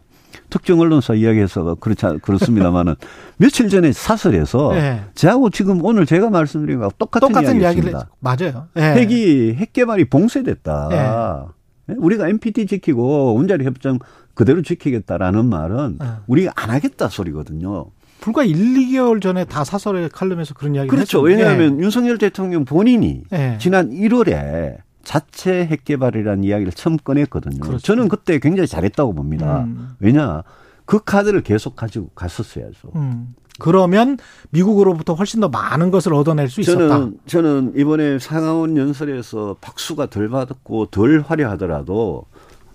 특정 0.51 0.81
언론사 0.81 1.14
이야기해서 1.14 1.77
그렇지 1.77 2.07
그렇습니다만은 2.23 2.95
며칠 3.38 3.68
전에 3.68 3.92
사설에서 3.92 4.73
네. 4.73 5.03
저하고 5.14 5.51
지금 5.51 5.85
오늘 5.85 6.07
제가 6.07 6.31
말씀드린 6.31 6.79
거하고 6.79 6.95
똑같은, 6.99 7.29
똑같은 7.29 7.61
이야기를 7.61 7.92
맞아요. 8.21 8.68
네. 8.75 8.83
핵이 8.95 9.55
핵 9.55 9.73
개발이 9.73 10.07
봉쇄됐다. 10.07 11.53
네. 11.87 11.95
우리가 11.97 12.29
NPT 12.29 12.66
지키고 12.66 13.35
원자력 13.35 13.66
협정 13.66 13.99
그대로 14.35 14.62
지키겠다라는 14.62 15.47
말은 15.47 15.99
네. 16.01 16.07
우리가 16.27 16.53
안 16.55 16.71
하겠다 16.71 17.09
소리거든요. 17.09 17.87
불과 18.21 18.45
1, 18.45 18.55
2개월 18.55 19.21
전에 19.21 19.45
다 19.45 19.64
사설의 19.64 20.09
칼럼에서 20.11 20.55
그런 20.55 20.77
이야기를 20.77 20.88
그렇죠. 20.97 21.18
했죠. 21.18 21.21
왜냐하면 21.23 21.81
윤석열 21.81 22.18
대통령 22.18 22.64
본인이 22.64 23.25
지난 23.59 23.90
1월에 23.90 24.77
자체 25.05 25.67
핵 25.67 25.85
개발이라는 25.85 26.45
이야기를 26.45 26.73
처음 26.73 26.97
꺼냈거든요. 26.97 27.61
그렇죠. 27.61 27.79
저는 27.79 28.09
그때 28.09 28.38
굉장히 28.38 28.67
잘했다고 28.67 29.15
봅니다. 29.15 29.65
음. 29.65 29.91
왜냐 30.01 30.43
그 30.85 31.03
카드를 31.03 31.43
계속 31.43 31.77
가지고 31.77 32.09
갔었어야죠. 32.15 32.91
음. 32.97 33.35
그러면 33.59 34.17
미국으로부터 34.51 35.15
훨씬 35.15 35.41
더 35.41 35.49
많은 35.49 35.91
것을 35.91 36.15
얻어낼 36.15 36.49
수 36.49 36.62
저는, 36.62 36.87
있었다. 36.87 37.11
저는 37.27 37.73
이번에 37.77 38.19
상하원 38.19 38.77
연설에서 38.77 39.57
박수가 39.61 40.07
덜 40.07 40.29
받았고 40.29 40.87
덜 40.87 41.21
화려하더라도 41.21 42.25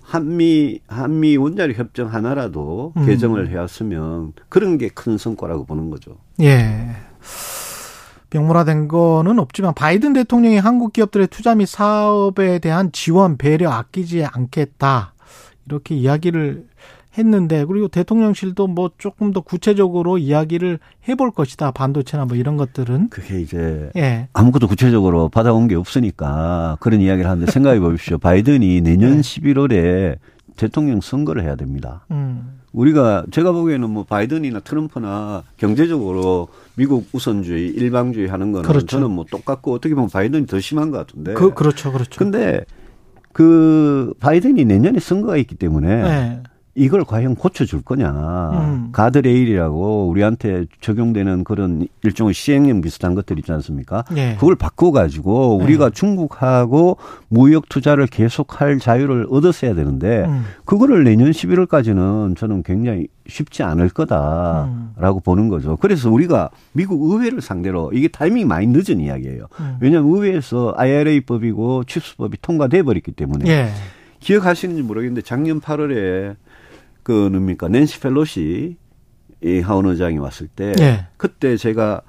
한미 0.01 0.79
한미 0.87 1.35
원자력 1.35 1.77
협정 1.77 2.13
하나라도 2.13 2.93
음. 2.95 3.05
개정을 3.05 3.49
해왔으면 3.49 4.33
그런 4.49 4.77
게 4.77 4.87
큰 4.89 5.17
성과라고 5.17 5.65
보는 5.65 5.89
거죠. 5.89 6.17
예. 6.41 6.91
명문화된 8.31 8.87
거는 8.87 9.39
없지만 9.39 9.73
바이든 9.73 10.13
대통령이 10.13 10.57
한국 10.57 10.93
기업들의 10.93 11.27
투자 11.27 11.55
및 11.55 11.67
사업에 11.67 12.59
대한 12.59 12.91
지원 12.91 13.37
배려 13.37 13.69
아끼지 13.69 14.25
않겠다 14.25 15.13
이렇게 15.65 15.95
이야기를 15.95 16.65
했는데 17.17 17.65
그리고 17.65 17.87
대통령실도 17.87 18.67
뭐 18.67 18.91
조금 18.97 19.31
더 19.31 19.41
구체적으로 19.41 20.17
이야기를 20.17 20.79
해볼 21.07 21.31
것이다 21.31 21.71
반도체나 21.71 22.25
뭐 22.25 22.37
이런 22.37 22.57
것들은 22.57 23.09
그게 23.09 23.41
이제 23.41 23.89
예. 23.95 24.27
아무것도 24.33 24.67
구체적으로 24.67 25.29
받아온 25.29 25.67
게 25.67 25.75
없으니까 25.75 26.77
그런 26.79 27.01
이야기를 27.01 27.29
하는데 27.29 27.51
생각해 27.51 27.79
보십시오 27.79 28.17
바이든이 28.17 28.81
내년 28.81 29.15
네. 29.15 29.21
11월에 29.21 30.17
대통령 30.57 31.01
선거를 31.01 31.43
해야 31.43 31.55
됩니다. 31.55 32.05
음. 32.11 32.56
우리가 32.77 33.25
제가 33.31 33.51
보기에는 33.53 33.89
뭐 33.89 34.03
바이든이나 34.03 34.59
트럼프나 34.59 35.43
경제적으로 35.57 36.47
미국 36.75 37.07
우선주의, 37.11 37.69
일방주의 37.69 38.27
하는 38.27 38.51
거는 38.51 38.67
그렇죠. 38.67 38.85
저는 38.85 39.09
뭐 39.09 39.25
똑같고 39.29 39.73
어떻게 39.73 39.95
보면 39.95 40.11
바이든이 40.11 40.45
더 40.45 40.59
심한 40.59 40.91
것 40.91 40.99
같은데. 40.99 41.33
그, 41.33 41.55
그렇죠, 41.55 41.91
그렇죠. 41.91 42.19
근데 42.19 42.63
그 43.33 44.13
바이든이 44.19 44.65
내년에 44.65 44.99
선거가 44.99 45.37
있기 45.37 45.55
때문에 45.55 46.03
네. 46.03 46.43
이걸 46.77 47.03
과연 47.03 47.33
고쳐줄 47.35 47.81
거냐. 47.81 48.11
음. 48.53 48.89
가드레일이라고 48.91 50.07
우리한테 50.09 50.65
적용되는 50.79 51.43
그런 51.43 51.87
일종의 52.03 52.35
시행령 52.35 52.81
비슷한 52.81 53.15
것들 53.15 53.39
있지 53.39 53.51
않습니까? 53.51 54.03
네. 54.11 54.35
그걸 54.39 54.55
바꿔가지고 54.55 55.57
우리가 55.57 55.85
네. 55.89 55.91
중국하고 55.91 56.97
무역 57.29 57.67
투자를 57.67 58.05
계속할 58.05 58.77
자유를 58.77 59.25
얻었어야 59.31 59.73
되는데 59.73 60.25
음. 60.25 60.43
그거를 60.65 61.03
내년 61.03 61.31
11월까지는 61.31 62.37
저는 62.37 62.61
굉장히 62.61 63.07
쉽지 63.27 63.63
않을 63.63 63.89
거다라고 63.89 65.19
음. 65.19 65.21
보는 65.25 65.49
거죠. 65.49 65.77
그래서 65.77 66.11
우리가 66.11 66.51
미국 66.73 67.11
의회를 67.11 67.41
상대로 67.41 67.91
이게 67.91 68.07
타이밍이 68.07 68.45
많이 68.45 68.67
늦은 68.67 68.99
이야기예요. 68.99 69.47
음. 69.59 69.77
왜냐하면 69.81 70.13
의회에서 70.13 70.75
IRA법이고 70.77 71.85
칩스법이 71.85 72.37
통과돼 72.39 72.83
버렸기 72.83 73.13
때문에. 73.13 73.49
예. 73.49 73.69
기억하시는지 74.19 74.81
모르겠는데 74.81 75.21
작년 75.21 75.59
8월에 75.61 76.35
그 77.07 77.29
뭡니까 77.31 77.69
낸시 77.69 78.01
펠로시 78.01 78.75
이 79.41 79.59
하원 79.61 79.85
의장이 79.85 80.17
왔을 80.17 80.47
때 80.47 80.73
네. 80.73 81.05
그때 81.15 81.55
제가 81.55 82.01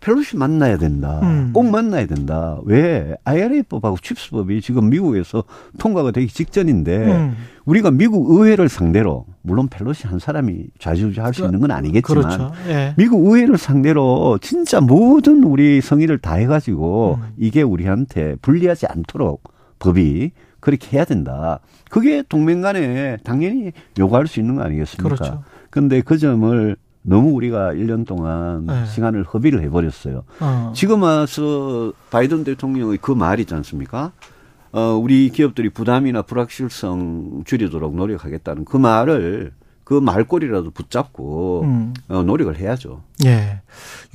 펠로시 0.00 0.36
만나야 0.36 0.76
된다. 0.76 1.20
음. 1.22 1.52
꼭 1.52 1.70
만나야 1.70 2.06
된다. 2.06 2.58
왜 2.64 3.14
IRA법하고 3.22 3.98
CHIPS법이 4.02 4.60
지금 4.60 4.90
미국에서 4.90 5.44
통과가 5.78 6.10
되기 6.10 6.26
직전인데 6.26 6.96
음. 6.96 7.36
우리가 7.64 7.92
미국 7.92 8.28
의회를 8.32 8.68
상대로 8.68 9.24
물론 9.42 9.68
펠로시 9.68 10.08
한 10.08 10.18
사람이 10.18 10.64
좌지우지할 10.80 11.32
수 11.32 11.44
있는 11.44 11.60
건 11.60 11.70
아니겠지만 11.70 12.22
그렇죠. 12.24 12.52
예. 12.70 12.94
미국 12.96 13.24
의회를 13.26 13.56
상대로 13.56 14.36
진짜 14.42 14.80
모든 14.80 15.44
우리 15.44 15.80
성의를 15.80 16.18
다해 16.18 16.46
가지고 16.46 17.20
음. 17.22 17.34
이게 17.36 17.62
우리한테 17.62 18.34
불리하지 18.42 18.86
않도록 18.86 19.44
법이 19.78 20.32
그렇게 20.60 20.96
해야 20.96 21.04
된다. 21.04 21.60
그게 21.90 22.22
동맹 22.28 22.60
간에 22.60 23.16
당연히 23.24 23.72
요구할 23.98 24.26
수 24.26 24.40
있는 24.40 24.56
거 24.56 24.62
아니겠습니까? 24.62 25.16
그렇죠. 25.16 25.42
근데 25.70 26.00
그 26.00 26.18
점을 26.18 26.76
너무 27.02 27.30
우리가 27.30 27.72
1년 27.72 28.06
동안 28.06 28.66
네. 28.66 28.86
시간을 28.86 29.24
허비를 29.24 29.62
해버렸어요. 29.62 30.24
어. 30.40 30.72
지금 30.74 31.02
와서 31.02 31.92
바이든 32.10 32.44
대통령의 32.44 32.98
그말 32.98 33.40
있지 33.40 33.54
않습니까? 33.54 34.12
어, 34.72 35.00
우리 35.02 35.30
기업들이 35.30 35.70
부담이나 35.70 36.22
불확실성 36.22 37.42
줄이도록 37.44 37.96
노력하겠다는 37.96 38.64
그 38.64 38.76
말을 38.76 39.52
그 39.82 39.94
말꼬리라도 39.94 40.70
붙잡고 40.70 41.62
음. 41.64 41.94
어, 42.08 42.22
노력을 42.22 42.56
해야죠. 42.56 43.02
예. 43.24 43.60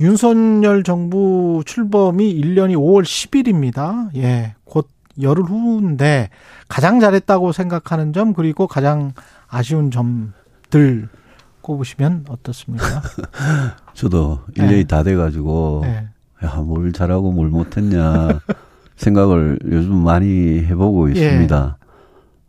윤석열 0.00 0.82
정부 0.82 1.62
출범이 1.66 2.40
1년이 2.40 2.76
5월 2.76 3.02
10일입니다. 3.02 4.08
예. 4.16 4.54
곧 4.64 4.88
열흘 5.20 5.44
후인데 5.44 6.30
가장 6.68 7.00
잘했다고 7.00 7.52
생각하는 7.52 8.12
점 8.12 8.32
그리고 8.32 8.66
가장 8.66 9.12
아쉬운 9.48 9.90
점들 9.90 11.08
꼽으시면 11.62 12.26
어떻습니까? 12.28 13.02
저도 13.94 14.40
1년이 14.54 14.70
네. 14.70 14.84
다 14.84 15.02
돼가지고 15.02 15.80
네. 15.82 16.08
야뭘 16.42 16.92
잘하고 16.92 17.32
뭘 17.32 17.48
못했냐 17.48 18.40
생각을 18.96 19.58
요즘 19.64 19.94
많이 19.96 20.60
해보고 20.60 21.10
예. 21.10 21.12
있습니다. 21.12 21.78
예. 21.80 21.86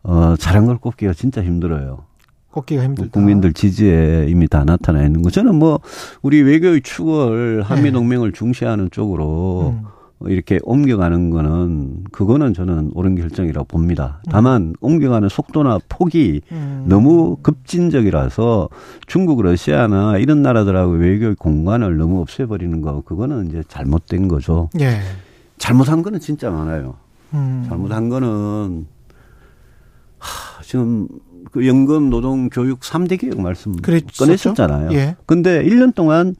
어, 0.03 0.35
잘한 0.37 0.65
걸 0.65 0.77
꼽기가 0.77 1.13
진짜 1.13 1.43
힘들어요. 1.43 2.05
꼽기가 2.51 2.83
힘들다. 2.83 3.11
국민들 3.11 3.53
지지에 3.53 4.27
이미 4.29 4.47
다 4.47 4.63
나타나 4.63 5.03
있는 5.03 5.21
거. 5.21 5.29
저는 5.29 5.55
뭐 5.55 5.79
우리 6.21 6.41
외교의 6.41 6.81
축을 6.81 7.63
한미 7.63 7.91
동맹을 7.91 8.31
네. 8.31 8.37
중시하는 8.37 8.89
쪽으로 8.91 9.75
음. 9.77 9.96
이렇게 10.21 10.59
옮겨가는 10.63 11.29
거는 11.29 12.05
그거는 12.11 12.53
저는 12.55 12.91
옳은 12.95 13.15
결정이라고 13.15 13.65
봅니다. 13.67 14.19
다만 14.31 14.61
음. 14.63 14.73
옮겨가는 14.81 15.29
속도나 15.29 15.77
폭이 15.89 16.41
음. 16.51 16.85
너무 16.87 17.37
급진적이라서 17.43 18.69
중국, 19.05 19.41
러시아나 19.43 20.17
이런 20.17 20.41
나라들하고 20.41 20.93
외교의 20.93 21.35
공간을 21.35 21.97
너무 21.97 22.19
없애버리는 22.21 22.81
거 22.81 23.01
그거는 23.01 23.47
이제 23.49 23.63
잘못된 23.67 24.27
거죠. 24.27 24.69
예. 24.79 25.01
잘못한 25.59 26.01
거는 26.01 26.19
진짜 26.19 26.49
많아요. 26.49 26.95
음. 27.35 27.65
잘못한 27.67 28.09
거는 28.09 28.87
하, 30.17 30.63
지금 30.63 31.07
그 31.51 31.67
연금, 31.67 32.09
노동, 32.09 32.49
교육 32.49 32.79
3대 32.79 33.19
개혁 33.19 33.39
말씀 33.39 33.75
그랬었죠? 33.75 34.25
꺼냈었잖아요. 34.25 34.91
예. 34.93 35.15
근데 35.27 35.63
1년 35.63 35.93
동안 35.93 36.35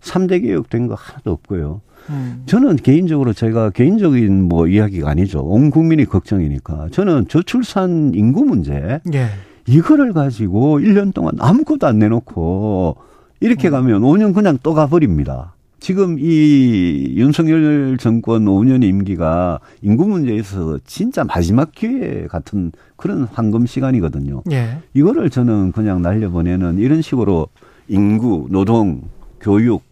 3대 0.00 0.42
개혁 0.42 0.70
된 0.70 0.88
거 0.88 0.94
하나도 0.94 1.30
없고요. 1.32 1.82
음. 2.10 2.42
저는 2.46 2.76
개인적으로 2.76 3.32
제가 3.32 3.70
개인적인 3.70 4.44
뭐 4.44 4.66
이야기가 4.66 5.10
아니죠. 5.10 5.40
온 5.40 5.70
국민이 5.70 6.04
걱정이니까. 6.04 6.88
저는 6.90 7.28
저출산 7.28 8.12
인구 8.14 8.44
문제. 8.44 9.00
예. 9.12 9.28
이거를 9.66 10.12
가지고 10.12 10.80
1년 10.80 11.12
동안 11.12 11.34
아무것도 11.38 11.86
안 11.86 11.98
내놓고 11.98 12.96
이렇게 13.40 13.68
음. 13.68 13.72
가면 13.72 14.02
5년 14.02 14.34
그냥 14.34 14.58
또 14.62 14.74
가버립니다. 14.74 15.54
지금 15.80 16.18
이 16.18 17.14
윤석열 17.16 17.96
정권 17.98 18.46
5년 18.46 18.82
임기가 18.82 19.60
인구 19.82 20.08
문제에서 20.08 20.78
진짜 20.84 21.22
마지막 21.22 21.70
기회 21.72 22.26
같은 22.26 22.72
그런 22.96 23.28
황금 23.32 23.66
시간이거든요. 23.66 24.42
예. 24.50 24.78
이거를 24.94 25.30
저는 25.30 25.72
그냥 25.72 26.02
날려보내는 26.02 26.78
이런 26.78 27.00
식으로 27.00 27.46
인구, 27.86 28.48
노동, 28.50 29.02
교육, 29.40 29.82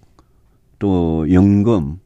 또 0.79 1.27
연금 1.33 1.99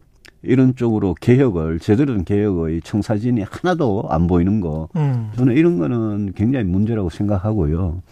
이런 0.42 0.74
쪽으로 0.74 1.14
개혁을 1.20 1.80
제대로 1.80 2.14
된 2.14 2.24
개혁의 2.24 2.80
청사진이 2.82 3.42
하나도 3.42 4.04
안 4.08 4.26
보이는 4.26 4.60
거 4.60 4.88
음. 4.96 5.30
저는 5.36 5.54
이런 5.56 5.78
거는 5.78 6.32
굉장히 6.34 6.64
문제라고 6.64 7.10
생각하고요. 7.10 8.02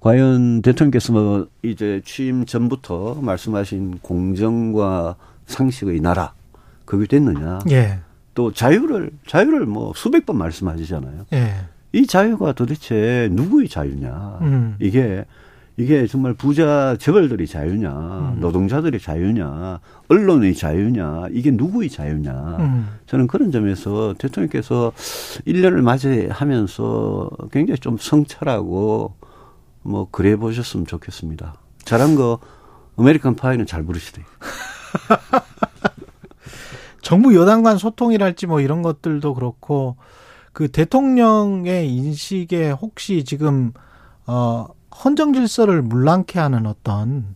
과연 0.00 0.62
대통령께서 0.62 1.12
뭐 1.12 1.48
이제 1.62 2.02
취임 2.04 2.44
전부터 2.44 3.18
말씀하신 3.22 3.98
공정과 4.02 5.16
상식의 5.46 6.00
나라 6.00 6.34
그게 6.84 7.06
됐느냐? 7.06 7.60
예. 7.70 8.00
또 8.34 8.52
자유를 8.52 9.10
자유를 9.26 9.66
뭐 9.66 9.92
수백 9.94 10.26
번 10.26 10.38
말씀하시잖아요. 10.38 11.26
예. 11.32 11.52
이 11.92 12.06
자유가 12.06 12.52
도대체 12.52 13.28
누구의 13.32 13.68
자유냐? 13.68 14.38
음. 14.42 14.76
이게 14.80 15.24
이게 15.76 16.06
정말 16.06 16.34
부자 16.34 16.96
재벌들이 16.98 17.46
자유냐, 17.46 17.90
음. 17.90 18.40
노동자들의 18.40 19.00
자유냐, 19.00 19.80
언론의 20.08 20.54
자유냐, 20.54 21.28
이게 21.30 21.50
누구의 21.50 21.88
자유냐. 21.88 22.56
음. 22.60 22.88
저는 23.06 23.26
그런 23.26 23.50
점에서 23.50 24.14
대통령께서 24.18 24.92
1년을 25.46 25.80
맞이하면서 25.80 27.30
굉장히 27.50 27.78
좀 27.78 27.96
성찰하고 27.96 29.14
뭐 29.82 30.08
그래 30.10 30.36
보셨으면 30.36 30.86
좋겠습니다. 30.86 31.54
잘한 31.84 32.16
거 32.16 32.38
American 32.96 33.36
Pie는 33.36 33.66
잘 33.66 33.82
부르시대요. 33.82 34.24
정부 37.00 37.34
여당 37.34 37.62
간 37.62 37.78
소통이랄지 37.78 38.46
뭐 38.46 38.60
이런 38.60 38.82
것들도 38.82 39.34
그렇고 39.34 39.96
그 40.52 40.68
대통령의 40.68 41.90
인식에 41.90 42.70
혹시 42.70 43.24
지금 43.24 43.72
어 44.26 44.66
헌정 44.92 45.32
질서를 45.32 45.82
문란케 45.82 46.38
하는 46.38 46.66
어떤 46.66 47.34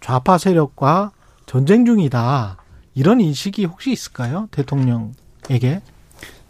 좌파 0.00 0.38
세력과 0.38 1.12
전쟁 1.46 1.84
중이다. 1.84 2.56
이런 2.94 3.20
인식이 3.20 3.64
혹시 3.64 3.92
있을까요? 3.92 4.48
대통령에게? 4.50 5.82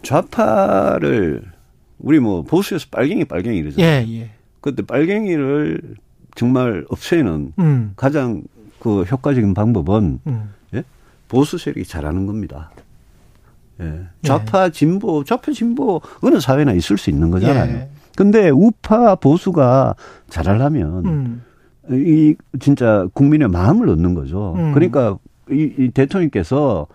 좌파를 0.03 1.43
우리 1.99 2.19
뭐 2.19 2.43
보수에서 2.43 2.87
빨갱이 2.91 3.25
빨갱이 3.25 3.57
이러잖아요. 3.57 3.87
예, 3.87 4.05
예. 4.19 4.31
그때 4.61 4.83
빨갱이를 4.83 5.95
정말 6.35 6.85
없애는 6.89 7.53
음. 7.59 7.93
가장 7.95 8.43
그 8.79 9.03
효과적인 9.03 9.53
방법은 9.53 10.19
음. 10.27 10.53
예? 10.73 10.83
보수 11.27 11.57
세력이 11.57 11.85
잘하는 11.85 12.25
겁니다. 12.25 12.71
예. 13.79 13.83
네. 13.83 14.05
좌파 14.23 14.69
진보, 14.69 15.23
좌파 15.23 15.51
진보 15.51 16.01
어느 16.21 16.39
사회나 16.39 16.73
있을 16.73 16.97
수 16.97 17.09
있는 17.09 17.31
거잖아요. 17.31 17.75
예. 17.75 17.89
근데 18.17 18.49
우파 18.49 19.13
보수가 19.13 19.93
잘하려면 20.27 21.05
음. 21.05 21.43
이 21.91 22.33
진짜 22.59 23.07
국민의 23.13 23.47
마음을 23.47 23.87
얻는 23.89 24.15
거죠. 24.15 24.55
음. 24.57 24.73
그러니까 24.73 25.19
이, 25.51 25.71
이 25.77 25.91
대통령께서 25.91 26.87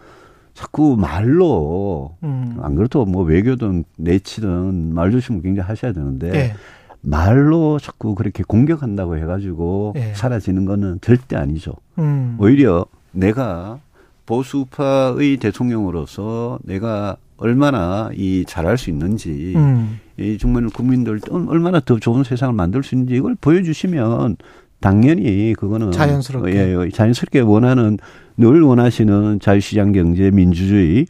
자꾸 0.53 0.97
말로 0.99 2.17
음. 2.25 2.59
안 2.61 2.75
그래도 2.75 3.05
뭐 3.05 3.23
외교든 3.23 3.85
내치든 3.99 4.95
말 4.95 5.13
조심을 5.13 5.43
굉장히 5.43 5.69
하셔야 5.69 5.93
되는데 5.93 6.31
네. 6.33 6.55
말로 7.01 7.79
자꾸 7.79 8.17
그렇게 8.17 8.43
공격한다고 8.43 9.17
해가지고 9.17 9.93
네. 9.95 10.13
사라지는 10.15 10.65
거는 10.65 10.99
절대 11.03 11.37
아니죠. 11.37 11.75
음. 12.01 12.37
오히려 12.41 12.85
내가 13.13 13.79
보수파의 14.27 15.37
대통령으로서 15.37 16.59
내가 16.65 17.17
얼마나 17.37 18.11
이 18.13 18.45
잘할 18.47 18.77
수 18.77 18.91
있는지 18.91 19.53
음. 19.57 20.01
이 20.23 20.39
정말 20.39 20.67
국민들 20.69 21.21
얼마나 21.31 21.81
더 21.81 21.99
좋은 21.99 22.25
세상을 22.25 22.55
만들 22.55 22.83
수 22.83 22.95
있는지 22.95 23.15
이걸 23.15 23.35
보여주시면 23.41 24.37
당연히 24.81 25.55
그거는 25.59 25.93
자연스럽게 25.93 26.53
예, 26.55 26.77
예, 26.77 26.91
자연스럽게 26.91 27.41
원하는 27.41 27.99
늘 28.37 28.63
원하시는 28.63 29.41
자유시장 29.41 29.93
경제 29.93 30.31
민주주의 30.31 31.07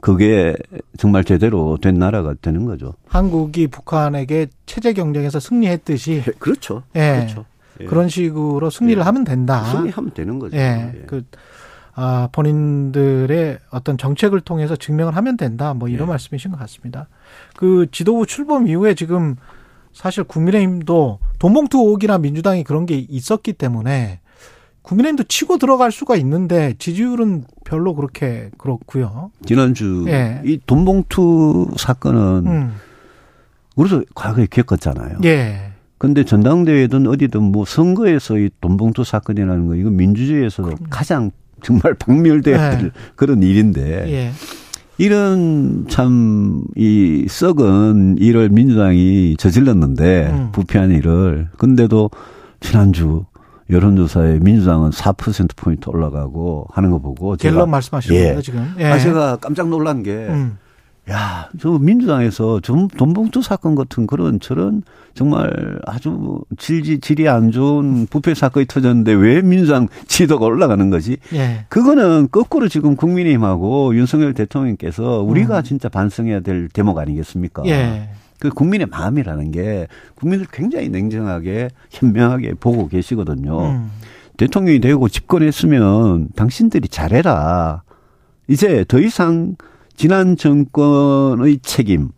그게 0.00 0.54
정말 0.96 1.24
제대로 1.24 1.78
된 1.80 1.94
나라가 1.94 2.34
되는 2.40 2.64
거죠. 2.64 2.94
한국이 3.08 3.68
북한에게 3.68 4.48
체제 4.66 4.92
경쟁에서 4.92 5.40
승리했듯이 5.40 6.24
예, 6.26 6.32
그렇죠. 6.38 6.82
예. 6.94 7.16
그렇죠. 7.16 7.44
예. 7.80 7.84
그런 7.84 8.08
식으로 8.08 8.70
승리를 8.70 9.00
예. 9.00 9.04
하면 9.04 9.24
된다. 9.24 9.64
승리하면 9.64 10.12
되는 10.14 10.38
거죠. 10.38 10.56
예. 10.56 10.92
예. 10.94 11.02
그 11.06 11.22
아, 11.94 12.28
본인들의 12.30 13.58
어떤 13.70 13.98
정책을 13.98 14.40
통해서 14.42 14.76
증명을 14.76 15.16
하면 15.16 15.36
된다. 15.36 15.74
뭐 15.74 15.88
이런 15.88 16.06
예. 16.06 16.10
말씀이신 16.10 16.52
것 16.52 16.58
같습니다. 16.60 17.08
그 17.56 17.86
지도부 17.90 18.26
출범 18.26 18.68
이후에 18.68 18.94
지금 18.94 19.36
사실 19.92 20.24
국민의힘도 20.24 21.18
돈봉투 21.38 21.78
의혹이나 21.78 22.18
민주당이 22.18 22.64
그런 22.64 22.86
게 22.86 22.96
있었기 23.08 23.54
때문에 23.54 24.20
국민의힘도 24.82 25.24
치고 25.24 25.58
들어갈 25.58 25.92
수가 25.92 26.16
있는데 26.16 26.74
지지율은 26.78 27.44
별로 27.64 27.94
그렇게 27.94 28.50
그렇고요. 28.58 29.30
지난주 29.44 30.04
예. 30.08 30.40
이 30.44 30.58
돈봉투 30.66 31.72
사건은 31.76 32.46
음. 32.46 32.74
우리도 33.76 34.04
과거에 34.14 34.46
겪었잖아요. 34.46 35.18
예. 35.24 35.72
근데 35.98 36.24
전당대회든 36.24 37.06
어디든 37.08 37.42
뭐 37.42 37.64
선거에서 37.64 38.38
이 38.38 38.50
돈봉투 38.60 39.04
사건이라는 39.04 39.66
거 39.66 39.74
이거 39.74 39.90
민주주의에서도 39.90 40.70
그럼. 40.70 40.86
가장 40.88 41.30
정말 41.60 41.94
박멸돼야 41.94 42.70
될 42.78 42.86
예. 42.86 42.90
그런 43.16 43.42
일인데 43.42 44.10
예. 44.10 44.32
이런 44.98 45.86
참 45.88 46.64
이 46.76 47.26
썩은 47.28 48.18
일을 48.18 48.48
민주당이 48.50 49.36
저질렀는데 49.38 50.26
음. 50.30 50.48
부패한 50.52 50.90
일을 50.90 51.48
근데도 51.56 52.10
지난주 52.60 53.24
여론조사에 53.70 54.38
민주당은 54.40 54.90
4% 54.90 55.56
포인트 55.56 55.88
올라가고 55.90 56.66
하는 56.70 56.90
거 56.90 56.98
보고 56.98 57.36
갤럽 57.36 57.68
말씀하시는 57.68 58.16
예. 58.16 58.22
거예요 58.24 58.42
지금? 58.42 58.74
예. 58.78 58.84
아 58.86 58.98
제가 58.98 59.36
깜짝 59.36 59.68
놀란 59.68 60.02
게. 60.02 60.12
음. 60.12 60.58
야, 61.10 61.48
저 61.58 61.78
민주당에서 61.78 62.60
돈봉투 62.60 63.40
사건 63.40 63.74
같은 63.74 64.06
그런 64.06 64.40
저런 64.40 64.82
정말 65.14 65.80
아주 65.86 66.40
질지 66.58 67.00
질이 67.00 67.28
안 67.28 67.50
좋은 67.50 68.06
부패 68.06 68.34
사건이 68.34 68.66
터졌는데 68.66 69.12
왜 69.12 69.40
민주당 69.40 69.88
지도가 70.06 70.44
올라가는 70.46 70.90
거지? 70.90 71.16
예. 71.32 71.64
그거는 71.68 72.28
거꾸로 72.30 72.68
지금 72.68 72.94
국민의힘하고 72.94 73.94
윤석열 73.96 74.34
대통령께서 74.34 75.22
우리가 75.22 75.58
음. 75.58 75.62
진짜 75.62 75.88
반성해야 75.88 76.40
될 76.40 76.68
대목 76.68 76.98
아니겠습니까? 76.98 77.62
예. 77.66 78.10
그 78.38 78.50
국민의 78.50 78.86
마음이라는 78.86 79.50
게 79.50 79.88
국민들 80.14 80.46
굉장히 80.52 80.90
냉정하게 80.90 81.70
현명하게 81.90 82.54
보고 82.60 82.86
계시거든요. 82.86 83.60
음. 83.62 83.90
대통령이 84.36 84.80
되고 84.80 85.08
집권했으면 85.08 86.28
당신들이 86.36 86.88
잘해라. 86.88 87.82
이제 88.46 88.84
더 88.86 89.00
이상 89.00 89.56
지난 89.98 90.36
정권의 90.36 91.58
책임 91.58 92.10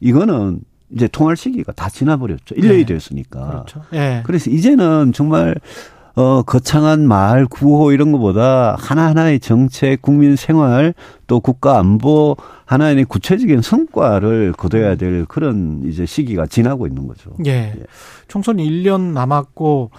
이거는 0.00 0.58
이제 0.90 1.06
통할 1.06 1.36
시기가 1.36 1.70
다 1.70 1.88
지나버렸죠. 1.88 2.56
1년이 2.56 2.78
네. 2.78 2.84
되었으니까. 2.84 3.48
그렇죠. 3.48 3.82
네. 3.92 4.22
그래서 4.26 4.50
이제는 4.50 5.12
정말 5.12 5.54
어 6.16 6.42
거창한 6.42 7.06
말 7.06 7.46
구호 7.46 7.92
이런 7.92 8.10
것보다 8.10 8.74
하나하나의 8.76 9.38
정책, 9.38 10.02
국민 10.02 10.34
생활 10.34 10.94
또 11.28 11.38
국가 11.38 11.78
안보 11.78 12.36
하나의 12.64 13.04
구체적인 13.04 13.62
성과를 13.62 14.52
거둬야 14.54 14.96
될 14.96 15.24
그런 15.26 15.84
이제 15.86 16.06
시기가 16.06 16.46
지나고 16.46 16.88
있는 16.88 17.06
거죠. 17.06 17.30
예. 17.46 17.72
예. 17.78 17.84
총선 18.26 18.56
1년 18.56 19.12
남았고 19.12 19.92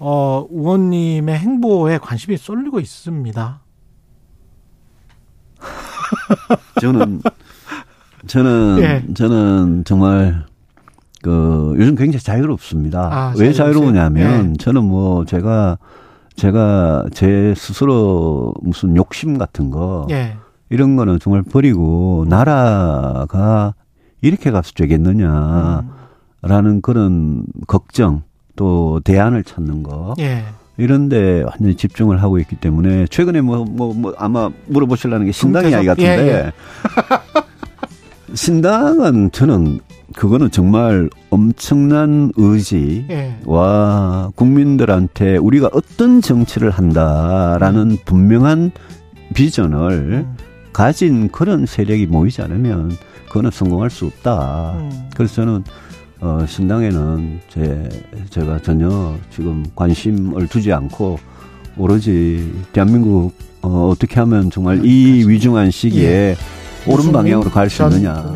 어 0.00 0.46
의원님의 0.50 1.38
행보에 1.38 1.96
관심이 1.96 2.36
쏠리고 2.36 2.78
있습니다. 2.78 3.63
저는 6.80 7.20
저는 8.26 8.78
예. 8.80 9.14
저는 9.14 9.84
정말 9.84 10.44
그 11.22 11.74
요즘 11.78 11.94
굉장히 11.94 12.22
자유롭습니다. 12.22 13.00
아, 13.12 13.34
왜 13.38 13.52
자유로우냐면 13.52 14.50
예. 14.50 14.56
저는 14.58 14.84
뭐 14.84 15.24
제가 15.24 15.78
제가 16.36 17.06
제 17.12 17.54
스스로 17.56 18.54
무슨 18.62 18.96
욕심 18.96 19.38
같은 19.38 19.70
거 19.70 20.06
예. 20.10 20.36
이런 20.70 20.96
거는 20.96 21.18
정말 21.20 21.42
버리고 21.42 22.24
나라가 22.28 23.74
이렇게 24.20 24.50
가서 24.50 24.72
되겠느냐라는 24.74 25.84
음. 26.42 26.80
그런 26.82 27.44
걱정 27.66 28.22
또 28.56 29.00
대안을 29.04 29.44
찾는 29.44 29.82
거 29.82 30.14
예. 30.18 30.44
이런데 30.76 31.42
완전히 31.42 31.74
집중을 31.76 32.22
하고 32.22 32.38
있기 32.38 32.56
때문에 32.56 33.06
최근에 33.08 33.40
뭐 33.42 33.58
뭐 33.64 33.92
뭐 33.92 33.94
뭐 33.94 34.14
아마 34.18 34.50
물어보시려는 34.66 35.26
게 35.26 35.32
신당 35.32 35.68
이야기 35.70 35.86
같은데 35.86 36.26
예, 36.26 36.28
예. 36.46 36.52
신당은 38.34 39.30
저는 39.30 39.80
그거는 40.16 40.50
정말 40.50 41.08
엄청난 41.30 42.32
의지와 42.36 43.08
예. 43.10 44.32
국민들한테 44.34 45.36
우리가 45.36 45.70
어떤 45.72 46.20
정치를 46.20 46.70
한다라는 46.70 47.90
음. 47.92 47.96
분명한 48.04 48.70
비전을 49.34 49.90
음. 49.90 50.36
가진 50.72 51.28
그런 51.30 51.66
세력이 51.66 52.06
모이지 52.06 52.42
않으면 52.42 52.92
그거는 53.28 53.50
성공할 53.50 53.90
수 53.90 54.06
없다. 54.06 54.74
음. 54.78 55.08
그래서 55.16 55.34
저는 55.36 55.64
어, 56.24 56.46
신당에는 56.48 57.40
제, 57.50 57.86
제가 58.30 58.58
전혀 58.60 59.14
지금 59.30 59.62
관심을 59.76 60.48
두지 60.48 60.72
않고 60.72 61.18
오로지 61.76 62.50
대한민국 62.72 63.32
어, 63.60 63.90
어떻게 63.92 64.20
하면 64.20 64.50
정말 64.50 64.82
이 64.86 65.22
위중한 65.28 65.70
시기에 65.70 66.08
예. 66.08 66.36
옳은 66.90 67.12
방향으로 67.12 67.50
갈 67.50 67.68
수 67.68 67.82
있느냐. 67.84 68.32